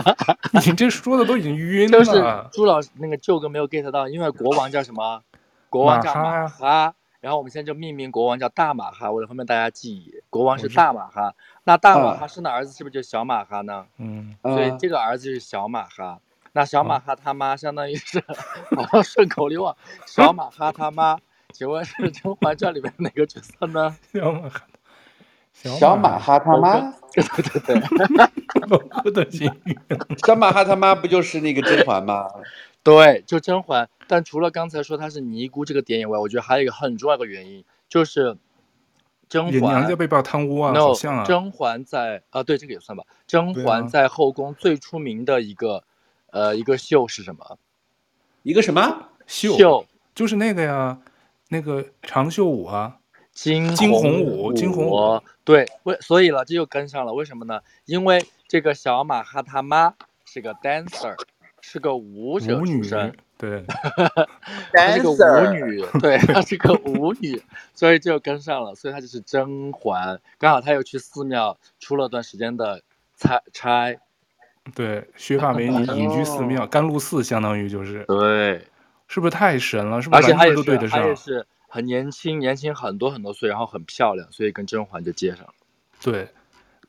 [0.64, 1.98] 你这说的都已经晕了。
[1.98, 5.20] 就是朱老师那个舅哥没有 get 到，因为国王叫什么？
[5.68, 6.94] 国王叫马哈。
[7.20, 11.34] 然后我们现在就命名国王叫大马哈，为了方便大家记忆，国王是大马哈。
[11.64, 13.84] 那大马哈生的儿子是不是就小马哈呢？
[13.98, 14.34] 嗯。
[14.42, 16.18] 所以这个儿子是小马哈。
[16.52, 18.24] 那小马哈他妈相当于是，
[18.74, 19.76] 好像顺口溜啊。
[20.06, 21.18] 小马哈他妈，
[21.52, 23.94] 请问是《甄嬛传》里面哪个角色呢？
[24.14, 24.62] 小马哈。
[25.52, 27.82] 小马哈他妈， 对对对，
[29.04, 29.50] 我的心。
[30.24, 32.26] 小马哈他妈不就是那个甄嬛吗？
[32.82, 33.88] 对，就甄嬛。
[34.06, 38.38] 但除了刚才说她是尼姑这个点以外，我觉得还有一个很重要的原因，就是
[39.28, 41.24] 甄嬛娘家被曝贪污啊，好像啊。
[41.24, 43.04] 甄嬛在啊，对这个也算吧。
[43.26, 45.84] 甄嬛在后宫最出名的一个
[46.30, 47.58] 呃一个秀是什么？
[48.42, 49.58] 一个什么秀？
[49.58, 50.98] 秀就是那个呀，
[51.50, 52.96] 那个长袖舞啊。
[53.32, 57.60] 惊惊鸿舞，金红舞，对，为所以了，这就跟上了，为什么呢？
[57.86, 61.16] 因为这个小马哈他妈是个 dancer，
[61.60, 63.64] 是个舞者出身，对，
[64.72, 65.16] 她是个舞
[65.52, 67.40] 女，对， 她 是个舞女，
[67.74, 72.82] 所以就跟上了，所以她就是甄嬛，刚好她又去寺庙出了段时间的
[73.16, 73.96] 差差，
[74.74, 78.66] 对，削发为尼， 隐居寺庙，甘露寺相当于就是，对，
[79.08, 80.02] 是不是太神了？
[80.02, 81.00] 是不是完全都对得上？
[81.72, 85.54] 很年轻，年轻很多很多岁，然后很漂亮，所以跟甄嬛就接上了。
[86.02, 86.28] 对，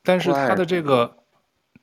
[0.02, 1.18] 但是他的这个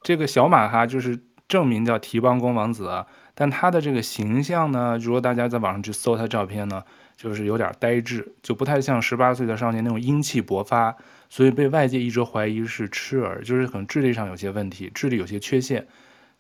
[0.03, 6.83] 这个小马哈就是正名叫提邦公王子啊，但他的这个形象呢，如果大家在网上去搜他照片呢，
[7.15, 10.97] 就是有点呆滞，就不太像十八岁的少年那种英气勃发，
[11.29, 15.87] 所以被外界一直怀疑是痴儿，就是可能智力上有些问题，智力有些缺陷。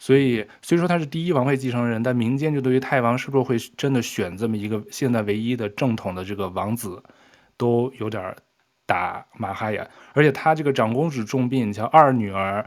[0.01, 7.03] 所以，虽说他是第一王位继承人，但民间就对于泰王是不是会真的选这么一个现在唯一的正统的这个王子，
[7.57, 8.33] 都有点
[8.85, 9.85] 打马哈眼。
[10.13, 12.65] 而且他这个长公主重病，你像二女儿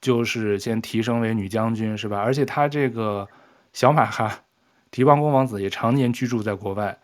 [0.00, 2.18] 就是先提升为女将军，是吧？
[2.18, 3.28] 而且他这个
[3.72, 4.40] 小马哈
[4.90, 6.98] 提邦公王子也常年居住在国外，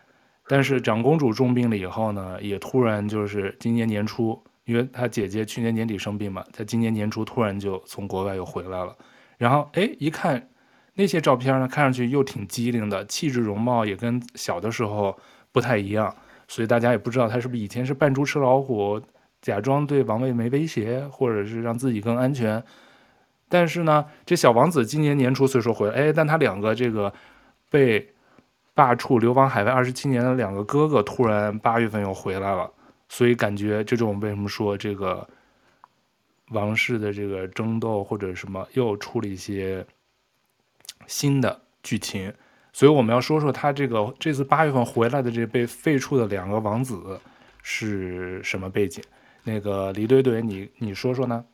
[0.49, 8.93] 但是长公主重病了以后呢，也突然就是今年年初，因为他姐姐去年年底生病嘛，在今年年初突然就从国外又回来了。
[9.37, 10.47] 然后哎，一看
[10.93, 15.17] 那些照片呢，看上去又挺机灵的，气质容貌也跟小的时候
[15.51, 16.15] 不太一样，
[16.47, 19.01] 所以大家也不知道他是不是以前是扮猪吃老虎，
[19.41, 22.63] 假装对王位没威胁，或者是让自己更安全。
[23.49, 27.13] 但是呢，这小王子今年年初虽说回来，哎，但他两个这个
[27.69, 28.13] 被
[28.73, 32.71] 罢黜流亡海外二十七年的两个哥哥，突然八月份又回来了，
[33.09, 35.27] 所以感觉这种为什么说这个。
[36.49, 39.85] 王室的这个争斗或者什么又出了一些
[41.07, 42.33] 新的剧情，
[42.71, 47.19] 所以我们要说说他这个这次八月份回来的这被废黜的两个王子
[47.63, 49.03] 是什么背景？
[49.43, 51.45] 那个李怼怼，你你说说呢？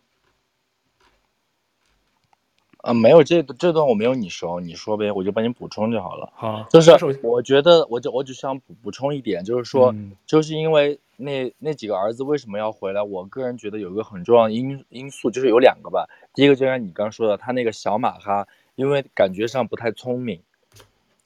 [2.82, 6.32] 啊，没有这这段我没有你熟，你说呗，我就帮你补充就好了。
[6.36, 6.92] 好，就是
[7.24, 11.00] 我觉得我就我只想补补充一点，就是说，嗯、就是因为。
[11.24, 13.04] 那那几个儿子为什么要回来？
[13.04, 16.10] 我个人觉得有一个很重要的因因素，就是有两个吧。
[16.34, 20.42] 第一个就像你刚说的，他那个小马哈，因为感觉上不太聪明，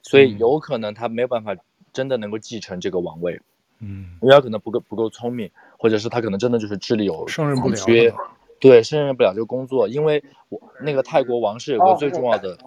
[0.02, 1.56] 所以有可能他没有办法
[1.94, 3.40] 真的能够继承这个王位。
[3.80, 8.14] 嗯，因为他可能不够不够聪明，或者是他可能真的就是智力有胜任不了。
[8.60, 9.88] 对，胜任不了这个工作。
[9.88, 12.58] 因为我那个泰国王室有个最重要的，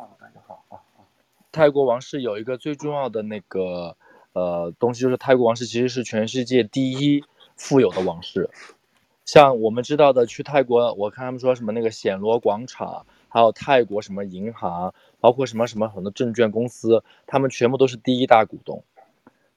[1.51, 3.97] 泰国王室有一个最重要的那个
[4.32, 7.24] 呃东西，就是泰国王室其实是全世界第一
[7.57, 8.51] 富有的王室。
[9.24, 18.82] 像我们知道的，去泰国，我看他们说什么那个暹罗广场，还有泰国什么银行，包括什么什么很多证券公司，他们全部都是第一大股东。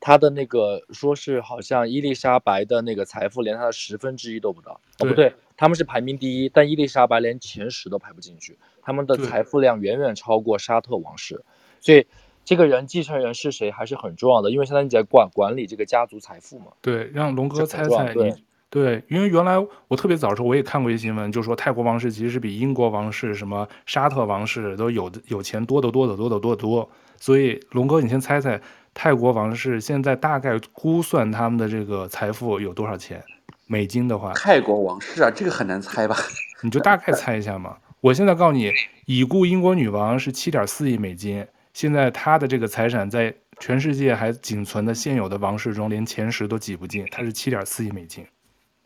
[0.02, 4.82] 他的那个说是好像伊丽莎白的那个财富连他的十分之一都不到。
[5.00, 8.58] 哦，不对，他们是排名第一，但伊丽莎白连前十都排不进去。
[8.82, 11.44] 他们的财富量远远超过沙特王室，
[11.80, 12.08] 所以
[12.44, 16.72] 这个人继承人是谁还是很重要的，因为相当于你在管管理这个家族财富嘛。
[16.82, 18.34] 对，让龙哥猜猜你。
[18.72, 26.90] 对，因为原来我特别早的时候我也看过一新闻，就说泰国王室其实是比英国王室、什么沙特王室都有的有钱多得多得多得多得多。
[27.18, 28.60] 所以龙哥，你先猜猜
[28.96, 33.24] 泰国王室现在大概估算他们的这个财富有多少钱？
[33.72, 36.18] 美金的话，泰国王室啊，这个很难猜吧？
[36.62, 37.78] 你就大概 猜一下嘛。
[38.02, 38.70] 我现在告诉你，
[39.06, 48.28] 已故英国女王是七点四亿美金，现在她的这个财产在全世界还仅存的现有的王室中，连前十都挤不进，她是七点四亿美金。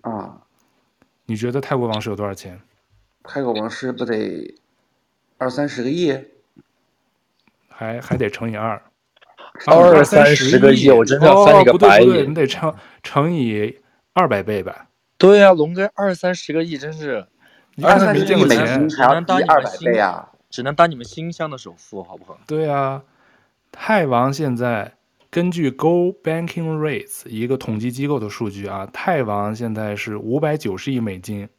[0.02, 0.40] 啊，
[1.26, 2.62] 你觉得泰国王室有多少钱？
[3.24, 4.54] 泰国王室不得
[5.40, 6.16] 二三十个亿？
[7.70, 8.80] 还还得乘以二。
[9.66, 12.02] 二三十个亿，我真的要翻一个白眼。
[12.02, 13.80] 哦，不对不对，你得乘乘以
[14.16, 14.88] 二百倍吧？
[15.18, 17.28] 对呀，龙哥，二三十个亿真是。
[17.84, 22.40] 二三十亿美金只能当你们新啊，只能当你们新乡的首富，好不好？
[22.48, 23.04] 对啊，
[23.74, 24.94] 泰王现在
[25.30, 31.50] 根据 Go Banking Rates 一个统计机构的数据啊，泰王现在是五百九十亿美金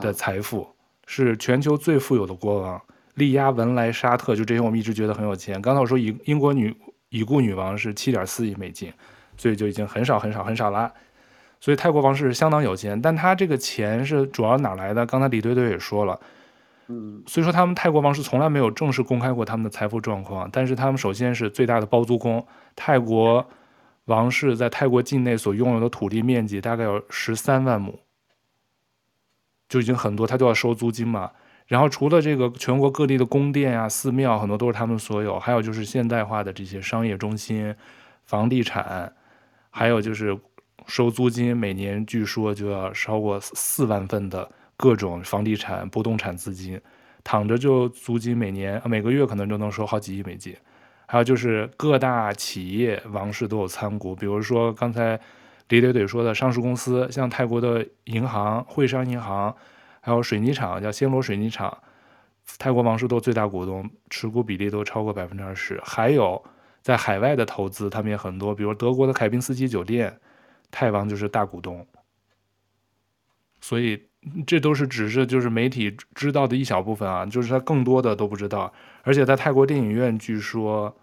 [0.00, 0.68] 的财富，啊，
[1.06, 2.80] 是全球最富有的国王，
[3.12, 5.60] 力压文莱、沙特，就这些我们一直觉得很有钱。
[5.60, 6.74] 刚才我说英英国女
[7.10, 8.90] 已故女王是七点四亿美金，
[9.36, 10.90] 所以就已经很少很少很少了。
[11.60, 15.04] 所以泰国王室是相当有钱，但他这个钱是主要哪来的？
[15.04, 16.20] 刚才李队队也说了，
[16.86, 20.48] 嗯，所以说他们泰国王室从来没有正式公开过他们的财富状况。
[20.52, 22.46] 但是他们首先是最大的包租公，
[22.76, 23.44] 泰国
[24.04, 27.98] 王室在泰国境内所拥有的土地面积大概有十三万亩，
[29.68, 31.32] 就已经很多，他就要收租金嘛。
[31.66, 37.74] 然后除了这个全国各地的宫殿啊、寺庙，很多都是他们所有，还有就是现代化的这些商业中心、
[38.24, 39.12] 房地产，
[39.70, 40.38] 还有就是。
[40.88, 46.80] 收租金每年据说就要超过四万份的各种房地产、不动产资金，
[47.22, 50.56] 躺着就租金每年每个月可能就能收好几亿美金。
[51.04, 55.20] 还有就是各大企业王室都有参股，比如说刚才
[55.68, 59.54] 李怼怼说的上市公司，像泰国的银行汇商银行，
[60.00, 61.76] 还有水泥厂叫暹罗水泥厂，
[62.58, 65.78] 泰国王室都最大股东，持股比例都超过百分之二十。
[65.84, 66.42] 还有
[66.80, 70.18] 在海外的投资，他们也很多，比如德国的凯宾斯基酒店。
[70.70, 71.86] 泰王就是大股东，
[73.60, 74.02] 所以
[74.46, 78.72] 这都是只是就是媒体知道的一小部分啊，就是他更多的都不知道。
[79.02, 80.94] 而且在泰国电影院，据说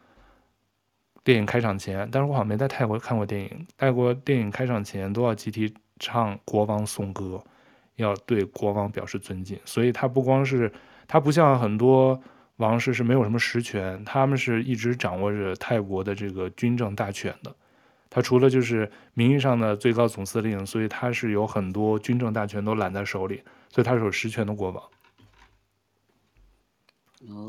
[1.24, 3.68] 电影开场前，但是我好像没在泰国看过电影。
[3.78, 7.44] 泰国电影开场前都要集体唱国王颂歌，
[7.96, 9.60] 要对国王表示尊敬。
[9.66, 10.72] 所以他不光是
[11.08, 12.22] 他不像很多
[12.58, 17.56] 王室是没有什么实权，他们是一直掌握着泰国的这个军政大权的。
[18.16, 24.82] 他除了就是名义上的最高总司令，所以他是有很多军政大权都揽在手里，所以他是有实权的国王。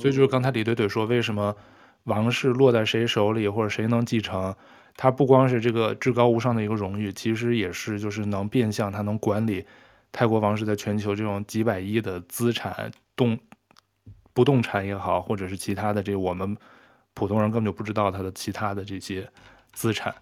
[0.00, 1.54] 所以就是刚才李怼怼说，为什么
[2.02, 4.56] 王室落在谁手里，或者谁能继承，
[4.96, 9.64] 他不光是这个至高无上的一个荣誉，其实也是就是能变相他能管理
[10.10, 13.38] 泰国王室在全球这种几百亿的资产动
[14.32, 16.56] 不动产也好，或者是其他的这我们
[17.14, 19.30] 普通人根本就不知道他的其他的这些
[19.72, 20.12] 资产。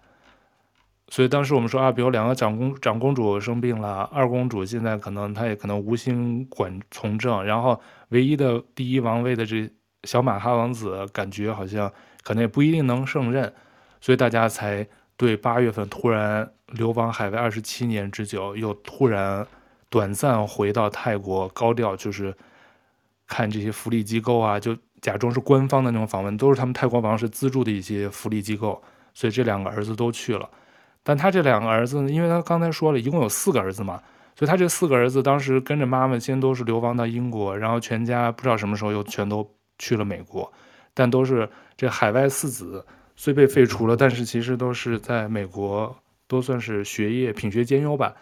[1.09, 7.79] 所以当时我们说啊，比如两个长公长公主生病了，二公主现在可能她也可能无心管从政，然后
[8.09, 9.69] 唯一的第一王位的这
[10.03, 11.91] 小马哈王子感觉好像
[12.23, 13.53] 可能也不一定能胜任，
[14.01, 19.45] 所以大家才对八月份突然流亡海外二十七年之久，又突然
[19.89, 22.35] 短暂回到泰国，高调就是
[23.27, 28.81] 看这些福利机构啊，就假装是官方的那种访问，都是他们泰国王室资助的一些福利机构，
[29.13, 30.49] 所以这两个儿子都去了。
[31.07, 34.01] 但他这两个儿子呢，因为他刚才说了一共有四个儿子嘛，
[34.35, 40.51] 所以他这四个儿子当时跟着妈妈先都是流亡到英国，然后全家不知道什么时候又全都去了美国，
[40.95, 42.83] 但都是这海外四子
[43.15, 45.95] 虽被废除了，但是其实都是在美国
[46.27, 48.15] 都算是学业品学兼优吧。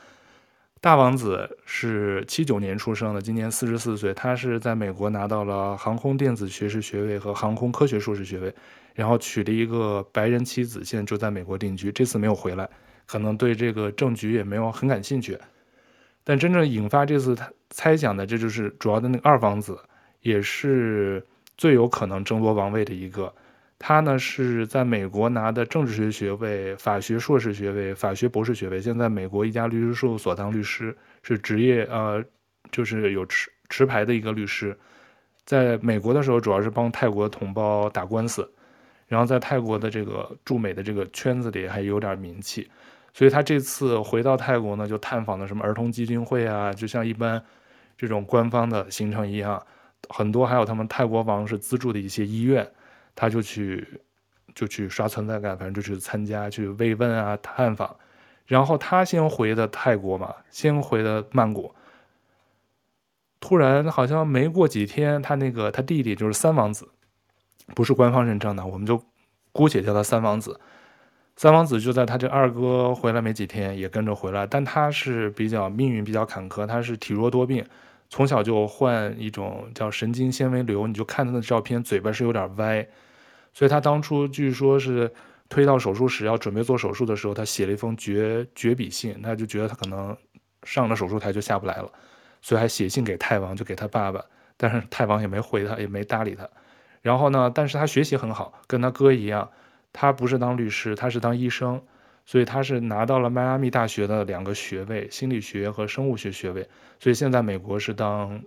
[0.81, 8.53] 大王子是七九年出生的，今年四十四岁，他是在美国拿到了航空电子学士学位和航空科学硕士学位。
[8.93, 11.91] 然后娶了一个白人妻子，现在就在美国定居。
[11.91, 12.69] 这次没有回来，
[13.05, 15.37] 可能对这个政局也没有很感兴趣。
[16.23, 19.77] 但真正引发这次他猜想的，这就是主要的那个二王子，
[20.21, 21.25] 也是
[21.57, 23.33] 最有可能争夺王位的一个。
[23.79, 32.23] 他呢是在美国拿的政治学学位、法学硕士学位、法学博士学位，现在美国一家律师事务所当律师，是职业呃，
[32.71, 34.77] 就是有持持牌的一个律师。
[35.43, 38.49] 在美国的时候，主要是帮泰国同胞打官司，
[39.13, 42.67] 然后在泰国的这个驻美的这个圈子里还有点名气，
[43.13, 47.39] 所以他这次回到泰国呢，就探访了什么儿童基金会啊，就像一般
[47.95, 49.63] 这种官方的行程一样，
[50.09, 52.67] 很多还有他们泰国王室资助的一些医院。
[53.15, 53.87] 他就去，
[54.55, 57.95] 就去刷存在感，反正就去参加，去慰问啊，探访。
[58.47, 61.71] 然后他先回的泰国嘛，先回的曼谷。
[63.39, 66.89] 突然好像没过几天，他那个他弟弟就是三王子，
[67.75, 69.01] 不是官方认证的，我们就
[69.51, 70.59] 姑且叫他三王子。
[71.35, 77.65] 三王子就在他这二哥回来没几天，也跟着回来，但他是比较命运比较坎坷，他是体弱多病。
[78.09, 82.87] 从小就患一种叫神经纤维瘤，你就看他的照片，嘴巴是有点歪，
[83.51, 85.11] 所以他当初据说是
[85.49, 90.15] 推到手术室要准备做手术的时候，他写了一封绝绝笔信，他就觉得他可能
[90.61, 91.91] 上了手术台就下不来了，
[92.43, 94.23] 所以还写信给泰王，就给他爸爸，
[94.55, 96.47] 但是泰王也没回他，也没搭理他。
[97.03, 99.51] 然后呢，但是他学习很好，跟他哥一样，
[99.91, 101.79] 他不是当律师，他是当医生。
[102.25, 106.69] 所以他是拿到了迈阿密大学的两个学位，心理学和生物学学位。
[106.97, 108.41] 所以现在美国是当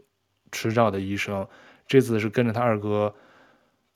[0.50, 1.46] 执照的医生。
[1.86, 3.14] 这次是跟着他二哥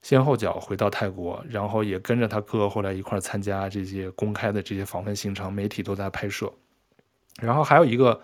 [0.02, 6.52] 先后脚回到泰国，然后也跟着他哥后来一块参加这些公开的这些访问行程，媒体都在拍摄。
[7.40, 8.20] 然后还有一个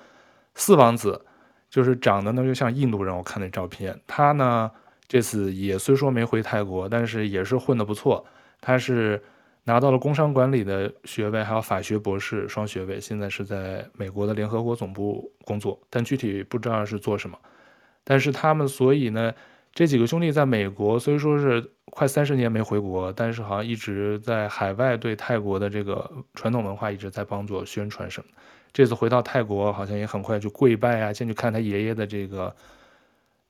[0.54, 1.24] 四王子，
[1.70, 3.98] 就是长得呢就像印度人，我看那照片。
[4.06, 4.70] 他呢
[5.06, 8.24] 这次也虽说没回泰国，但是也是混得不错。
[8.60, 9.22] 他是。
[9.68, 17.36] 拿到了工商管理的学位，还有法学博士双学位，现在是在美国的联合国总部工作，但具体不知道是做什么。
[18.04, 19.34] 但是他们，所以呢，
[19.72, 28.30] 这几个兄弟在美国虽说是快三十年没回国，但是好像一直在海外对泰国的这个传统文化一直在帮助宣传什么。
[28.72, 32.54] 这次回到泰国，好像也很快就跪拜啊，先去看他爷爷的这个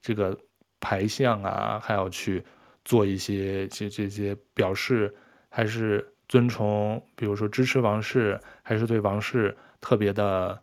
[0.00, 0.34] 这个
[0.80, 2.44] 牌像啊，还要去
[2.84, 5.14] 做一些这这些表示。
[5.48, 10.60] 还是尊崇，比如说支持王室，还是对王室特别的，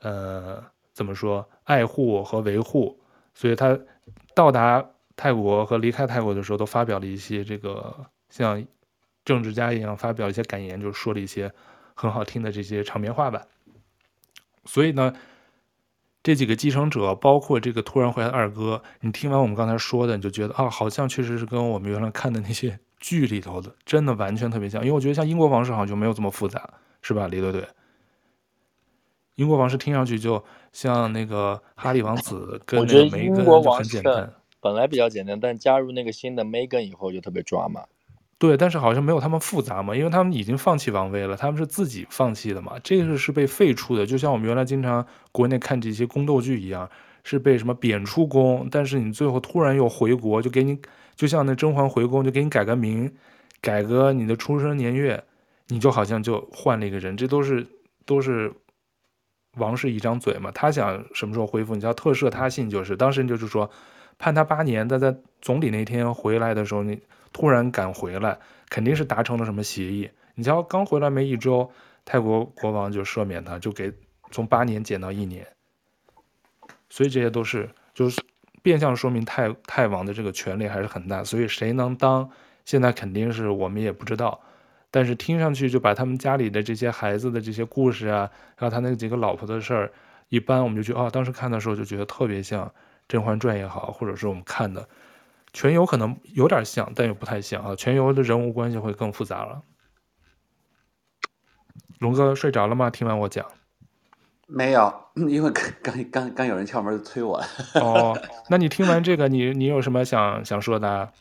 [0.00, 0.60] 呃，
[0.92, 2.98] 怎么说，爱护和维护。
[3.32, 3.78] 所以他
[4.34, 4.84] 到达
[5.14, 8.66] 泰国和离开泰国的时候，都发表了一些这个像
[9.24, 11.52] 政治家一样发表一些感言，就说了一些
[11.94, 13.46] 很好听的这些场面话吧。
[14.64, 15.14] 所以呢，
[16.22, 22.78] 这几个继承者，包括这个突然回来的二哥，你听完我们刚才说的，你就觉得啊，好像确实是跟我们原来看的那些。
[23.02, 27.66] 剧里头的真的完全特别像，因为我觉得像英国王室好像就没有这么复杂，是吧，李队队？
[29.34, 37.82] 英国王室听上去就像那个哈利王子跟那个梅根就很简单，本来比较简单，但加入那个新的梅根以后就特别抓马。
[38.42, 46.90] 对，但是好像没有他们复杂嘛，因为他们已经放弃王位了，他们是自己放弃的嘛，这个是被废除的，就像我们原来经常国内看这些宫斗剧一样，
[47.22, 50.76] 是被什么贬出宫，但是你最后突然又回国，就给你。
[51.14, 53.14] 就像那甄嬛回宫，就给你改个名，
[53.60, 55.22] 改个你的出生年月，
[55.68, 57.16] 你就好像就换了一个人。
[57.16, 57.64] 这都是
[58.04, 58.52] 都是
[59.56, 62.96] 王室一张嘴嘛，他想什么时候恢复，你叫特赦他信就是。
[62.96, 63.70] 当时就是说
[64.18, 66.98] 判他八年，但在总理那天回来的时候，你
[67.32, 68.38] 突然赶回来，
[68.68, 70.10] 肯定是达成了什么协议。
[70.34, 71.70] 你瞧刚回来没一周，
[72.04, 73.92] 泰国国王就赦免他，就给
[74.30, 75.46] 从八年减到一年。
[76.90, 78.22] 所以这些都是就是。
[78.62, 82.30] 变相说明泰泰王的这个权力还是很大，所以谁能当，
[82.64, 84.40] 现在肯定是我们也不知道。
[84.88, 89.92] 但是听上去就把他们家里的这些孩子的这些故事啊，还有他那几个老婆的事儿，
[90.28, 92.64] 一般我们就觉得哦，当时看的时候就觉得特别像
[93.08, 94.80] 《甄嬛传》也好，或者是我们看的
[95.52, 99.62] 《全游》可能有点像，但又不太像啊，《全游》的人物关系会更复杂了。
[101.98, 102.90] 龙哥睡着了吗？
[102.90, 103.46] 听完我讲。
[104.46, 107.42] 没有，因为刚刚刚刚有人敲门催我。
[107.74, 108.18] 哦，
[108.50, 111.12] 那你听完这个，你你有什么想想说的？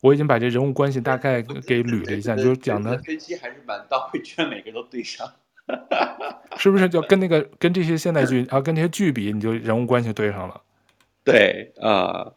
[0.00, 5.28] 我已经把这人物关系大概给捋了一下，就是讲的分析还是蛮到位，全每个都对上。
[6.56, 10.60] 是不是就跟那个跟这些现代剧啊，跟这些剧比，你就人物关系对上了？
[11.24, 11.90] 对啊。
[11.90, 12.34] 呃、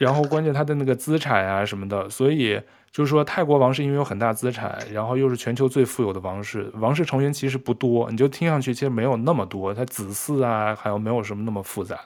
[0.00, 2.60] 然后关键他的那个资产啊什么的，所以。
[2.92, 11.96] 就是说，泰国王室因为有很大资产，然后又是全球最富有的王室，王室成员其实不多，你就听上去其实没有那么多，他子嗣啊，还有没有什么那么复杂，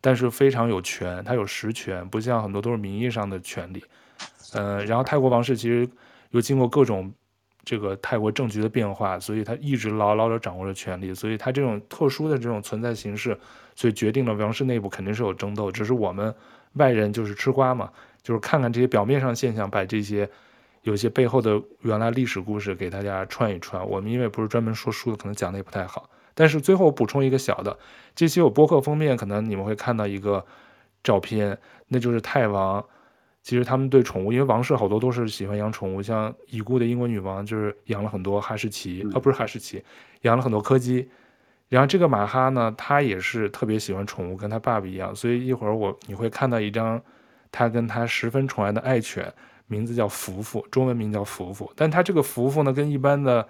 [0.00, 3.84] 但是非常有权，他有实权，不像很多都是名义上的权利。
[4.54, 5.88] 呃，然后泰国王室其实
[6.30, 7.14] 又经过各种
[7.64, 13.38] 这个泰国政局的变化，所以他一直牢牢地掌握着权力，所以他这种特殊的这种存在形式，
[13.76, 16.34] 所以决定了王室内部肯定是有争斗，只是我们
[16.74, 17.90] 外人就是吃瓜嘛，
[18.22, 20.28] 就是看看这些表面上现象，把这些
[20.82, 23.86] 有些背后的原来历史故事给大家串一串。
[23.88, 26.08] 我们因为不是专门说书的，可能讲的也不太好。
[26.34, 27.78] 但是最后补充一个小的，
[28.14, 30.44] 这期有播客封面，可能你们会看到一个
[31.02, 31.56] 照片，
[31.88, 32.84] 那就是泰王。
[33.42, 39.84] 其实他们对宠物，因为王室好多都是喜欢养宠物，像已故的英国女王就是养了很多哈士奇，啊、嗯哦、不是哈士奇，
[40.22, 41.08] 养了很多柯基。
[41.74, 45.12] 然后这个马哈呢，他也是特别喜欢宠物，跟他爸爸一样。
[45.12, 47.02] 所以一会儿我你会看到一张
[47.50, 49.34] 他跟他十分宠爱的爱犬，
[49.66, 51.72] 名字叫福福，中文名叫福福。
[51.74, 53.48] 但他这个福福呢，跟一般的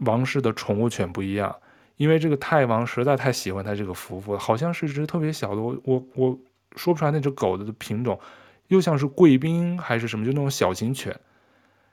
[0.00, 1.56] 王室的宠物犬不一样，
[1.96, 6.38] 因为这个泰王实在太喜欢他这个福福，好像是一只特别小的，我我我
[6.76, 8.20] 说不出来那只狗的品种。
[8.68, 11.18] 又像是贵宾还是什么，就那种小型犬。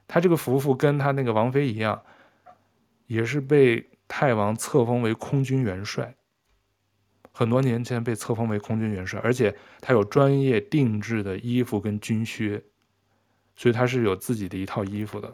[0.06, 2.02] 他这个福福跟他那个王妃一样，
[3.06, 6.16] 也是被泰王册封为空军元帅。
[7.32, 12.64] 很多年前被册封为空军元帅，而且他有专业定制的衣服跟军靴，
[13.56, 15.32] 所以他是有自己的一套衣服的。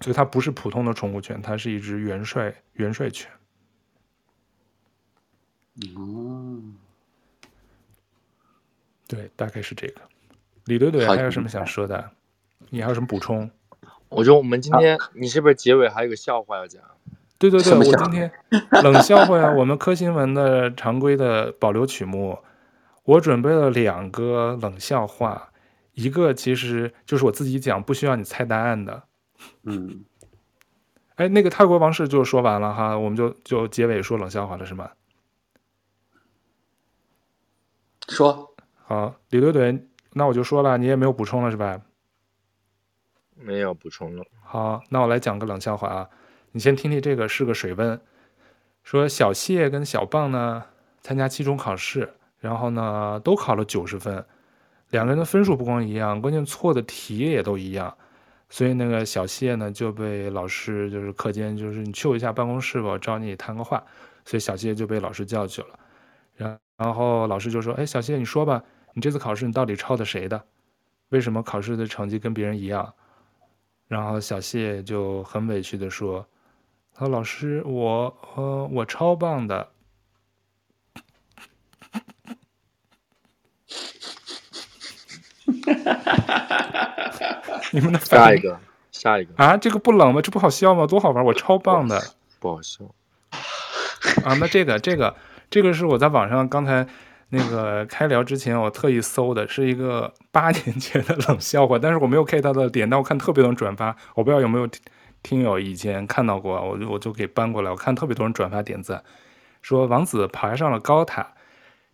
[0.00, 3.30] 所以他不是普通的宠物犬，他是一只元帅元帅犬。
[5.94, 6.62] 哦，
[9.06, 10.00] 对，大概是这个。
[10.64, 12.12] 李队队还有什么想说的？
[12.70, 13.50] 你还有什么补充？
[14.08, 16.82] 我觉得我们今天，你是不是结尾还有个笑话要讲？
[17.38, 18.30] 对对对，我今天
[18.82, 22.38] 冷笑话呀， 我们科新闻的常规的保留曲目，
[23.04, 25.50] 我准备了两个冷笑话，
[25.92, 29.02] 一个其实就是我自己讲，不需要你猜答案的。
[29.64, 30.04] 嗯，
[31.16, 34.90] 哎，那个泰国王室就说完了哈，我们就就结尾说冷笑话了是吗？
[38.08, 38.54] 说
[38.84, 39.82] 好，李怼怼。
[40.16, 41.80] 那我就说了，你也没有补充了是吧？
[43.34, 44.24] 没有补充了。
[44.42, 46.08] 好，那我来讲个冷笑话啊，
[46.56, 48.00] 你先听听这个是个水温。
[48.84, 50.62] 说小谢跟小棒呢
[51.02, 52.08] 参加期中考试，
[52.38, 54.24] 然后呢都考了九十分，
[54.90, 57.92] 两个人的分数不光一样，关键错的题也都一样，
[58.48, 63.82] 所以那个小谢呢就被老师就是课间就是你去我一下办公室吧，我找你谈个话，
[64.24, 65.78] 所以小谢就被老师叫去了，
[66.36, 68.62] 然然后老师就说，哎，小谢你说吧。
[68.92, 70.40] 你这次考试你到底抄的谁的？
[71.08, 72.94] 为什么考试的成绩跟别人一样？
[73.88, 76.24] 然后小谢就很委屈的说
[76.94, 79.70] ：“他说老师，我呃我超棒的。
[87.72, 88.60] ”你们的下一个
[88.92, 90.22] 下一个啊，这个不冷吗？
[90.22, 90.86] 这不好笑吗？
[90.86, 91.24] 多好玩！
[91.24, 92.00] 我超棒的，
[92.38, 92.84] 不好笑
[94.24, 94.34] 啊。
[94.38, 95.16] 那这个这个
[95.50, 96.86] 这个是我在网上刚才。
[97.30, 104.68] 那个开聊之前，我特意搜的是一个八年前的冷笑话，但是我没有 get 到的点，但我看特别多人转发，我不知道有没有
[105.24, 109.02] 听友以前看到过，我就我就给搬过来，我看特别多人转发点赞，
[109.62, 111.32] 说王子爬上了高塔，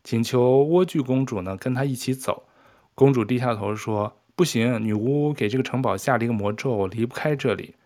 [0.02, 2.48] 请求莴苣公主呢跟他一起走，
[2.97, 7.77] 公主低下头说不行，女巫给这个城堡下了一个魔咒，我离不开这里。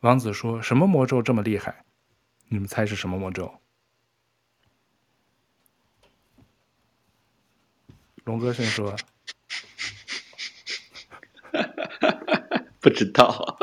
[0.00, 1.84] 王子说什么魔咒这么厉害？
[2.48, 3.54] 你们猜是什么魔咒？
[8.24, 8.94] 龙哥先说，
[12.80, 13.56] 不知道。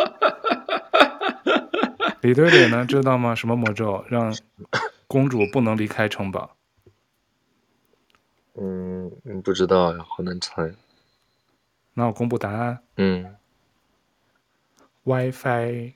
[2.26, 2.84] 李队队呢？
[2.88, 3.35] 知道吗？
[3.35, 4.35] 什么魔咒让
[5.06, 6.56] 公主不能离开城堡？
[8.56, 9.11] 嗯，
[9.43, 10.73] 不知道呀，好难猜。
[11.93, 12.80] 那我公布答案。
[12.97, 13.35] 嗯。
[15.03, 15.93] WiFi。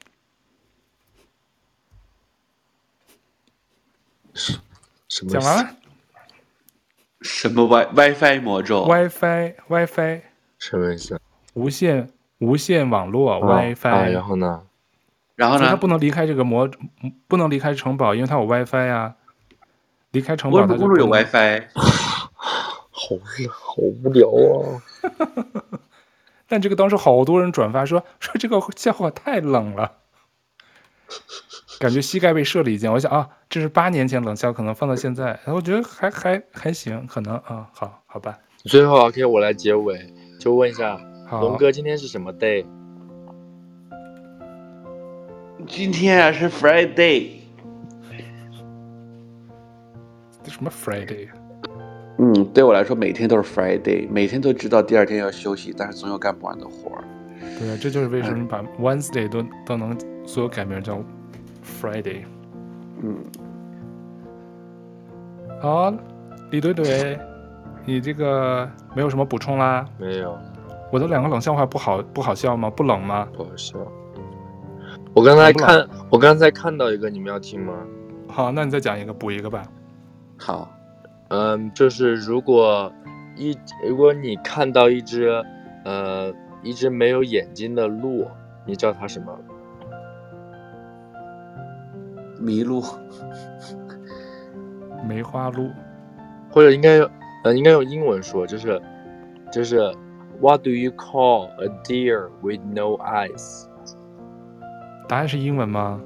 [4.35, 4.59] 什
[5.07, 5.31] 什么？
[5.31, 5.75] 讲完了。
[7.21, 10.21] 什么 Wi WiFi 魔咒？WiFi WiFi
[10.59, 11.19] 什么意思？
[11.55, 14.05] 无线无线网络、哦、WiFi、啊。
[14.05, 14.68] 然后呢？
[15.39, 15.67] 然后呢？
[15.69, 16.69] 他不能离开这个魔，
[17.29, 19.15] 不能离开城堡，因为他有 WiFi 啊。
[20.11, 21.67] 离开城堡他就不， 是有 WiFi。
[21.71, 23.15] 好
[23.47, 24.83] 好无聊啊！
[26.45, 29.93] 但这个当时好多人转发说说这个笑话太冷了。
[31.79, 38.37] 感觉膝盖被射了一箭，我想啊，这是八年前冷笑，可能放到现在，然后我觉得还还还行，可能啊，好好吧。
[38.65, 40.99] 最后 OK，我来结尾，就问一下
[41.31, 42.65] 龙哥，今天是什么 day？
[45.67, 47.31] 今天啊是 Friday
[50.43, 50.49] 这。
[50.51, 51.27] 什么 Friday？
[52.17, 57.03] 嗯，对我来说每天都是 Friday，每天都知道第二天要休息，但是总有干不完的活儿。
[57.59, 60.99] 对啊，这就是为什么把 Wednesday 都都能所有改名叫。
[61.81, 62.23] Friday，
[63.01, 63.17] 嗯，
[65.61, 65.91] 好，
[66.51, 67.17] 李怼怼，
[67.85, 69.85] 你这个没有什么补充啦？
[69.97, 70.37] 没有。
[70.91, 72.69] 我的两个冷笑话不好不好笑吗？
[72.69, 73.27] 不冷吗？
[73.33, 73.77] 不好笑。
[75.19, 77.73] 我刚才看，我刚才看到一个，你们要听吗？
[78.29, 79.63] 好，那你再讲一个，补一个吧。
[80.37, 80.71] 好，
[81.27, 82.89] 嗯，就是如果
[83.35, 83.53] 一
[83.85, 85.43] 如果你看到一只
[85.83, 86.33] 呃
[86.63, 88.25] 一只没有眼睛的鹿，
[88.65, 89.37] 你叫它什么？
[92.39, 92.81] 麋鹿。
[95.05, 95.69] 梅花鹿，
[96.49, 97.09] 或者应该用
[97.43, 98.81] 呃应该用英文说，就是
[99.51, 99.93] 就是
[100.39, 103.65] What do you call a deer with no eyes？
[105.09, 105.99] 答案是英文吗？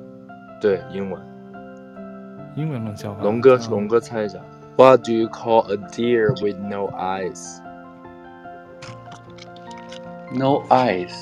[0.62, 1.22] 对，英文。
[2.56, 3.22] 英文冷笑话。
[3.22, 4.40] 龙哥，龙哥猜一下。
[4.78, 7.44] What do you call a deer with no eyes？No
[10.70, 11.14] eyes。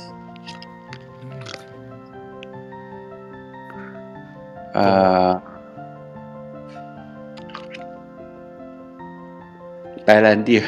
[4.73, 5.41] 呃。
[10.05, 10.61] 白兰地。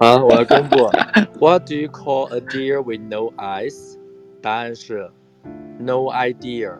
[0.00, 0.90] 啊，我要公布。
[1.38, 3.96] What do you call a deer with no eyes？
[4.42, 5.08] 答案是
[5.78, 6.72] No idea。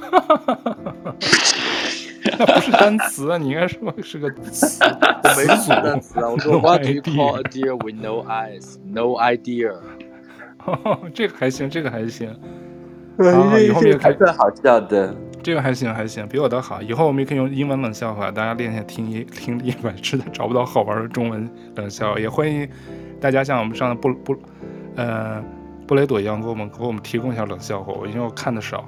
[0.00, 1.14] 哈哈哈哈哈！
[2.38, 4.82] 那不是单词啊，你应该说是个词。
[4.82, 9.74] 我没说单词啊，我说 What do you call a deer with no eyes？No idea。
[11.14, 12.30] 这个还行，这个还行。
[13.18, 15.14] 啊，以后也还算好笑的。
[15.42, 16.82] 这个还行还行，比我的好。
[16.82, 19.92] 以后我们也可以用英文冷笑话，大家练一下听力 听力吧。
[20.02, 22.68] 实在找不到好玩的中文冷笑话，也欢迎
[23.20, 24.36] 大家像我们上的不不
[24.96, 25.42] 呃
[25.92, 28.82] 布雷朵一样给我们给我们提供一下冷笑话，因为我看的少。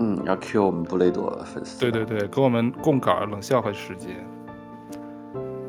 [0.00, 1.78] 嗯，要 Q 我们布雷朵粉丝。
[1.78, 4.10] 对对对，给我们供稿冷笑话时间。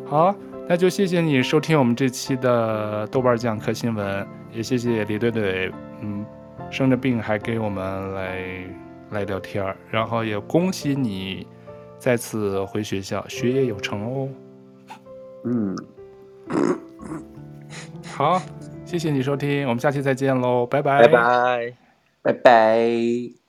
[0.03, 0.33] 好，
[0.67, 5.71] 那就谢谢你收听我们这期的豆瓣酱嗑新闻，也谢谢李队队，
[6.01, 6.25] 嗯，
[6.71, 8.65] 生着病还给我们来。
[9.11, 11.47] 来聊天儿，然后也恭喜你
[11.97, 14.29] 再次回学校，学业有成哦。
[15.45, 15.75] 嗯，
[18.13, 18.41] 好，
[18.87, 21.73] 谢谢你收听，我们下期再见喽，拜拜，拜拜，
[22.21, 23.46] 拜拜。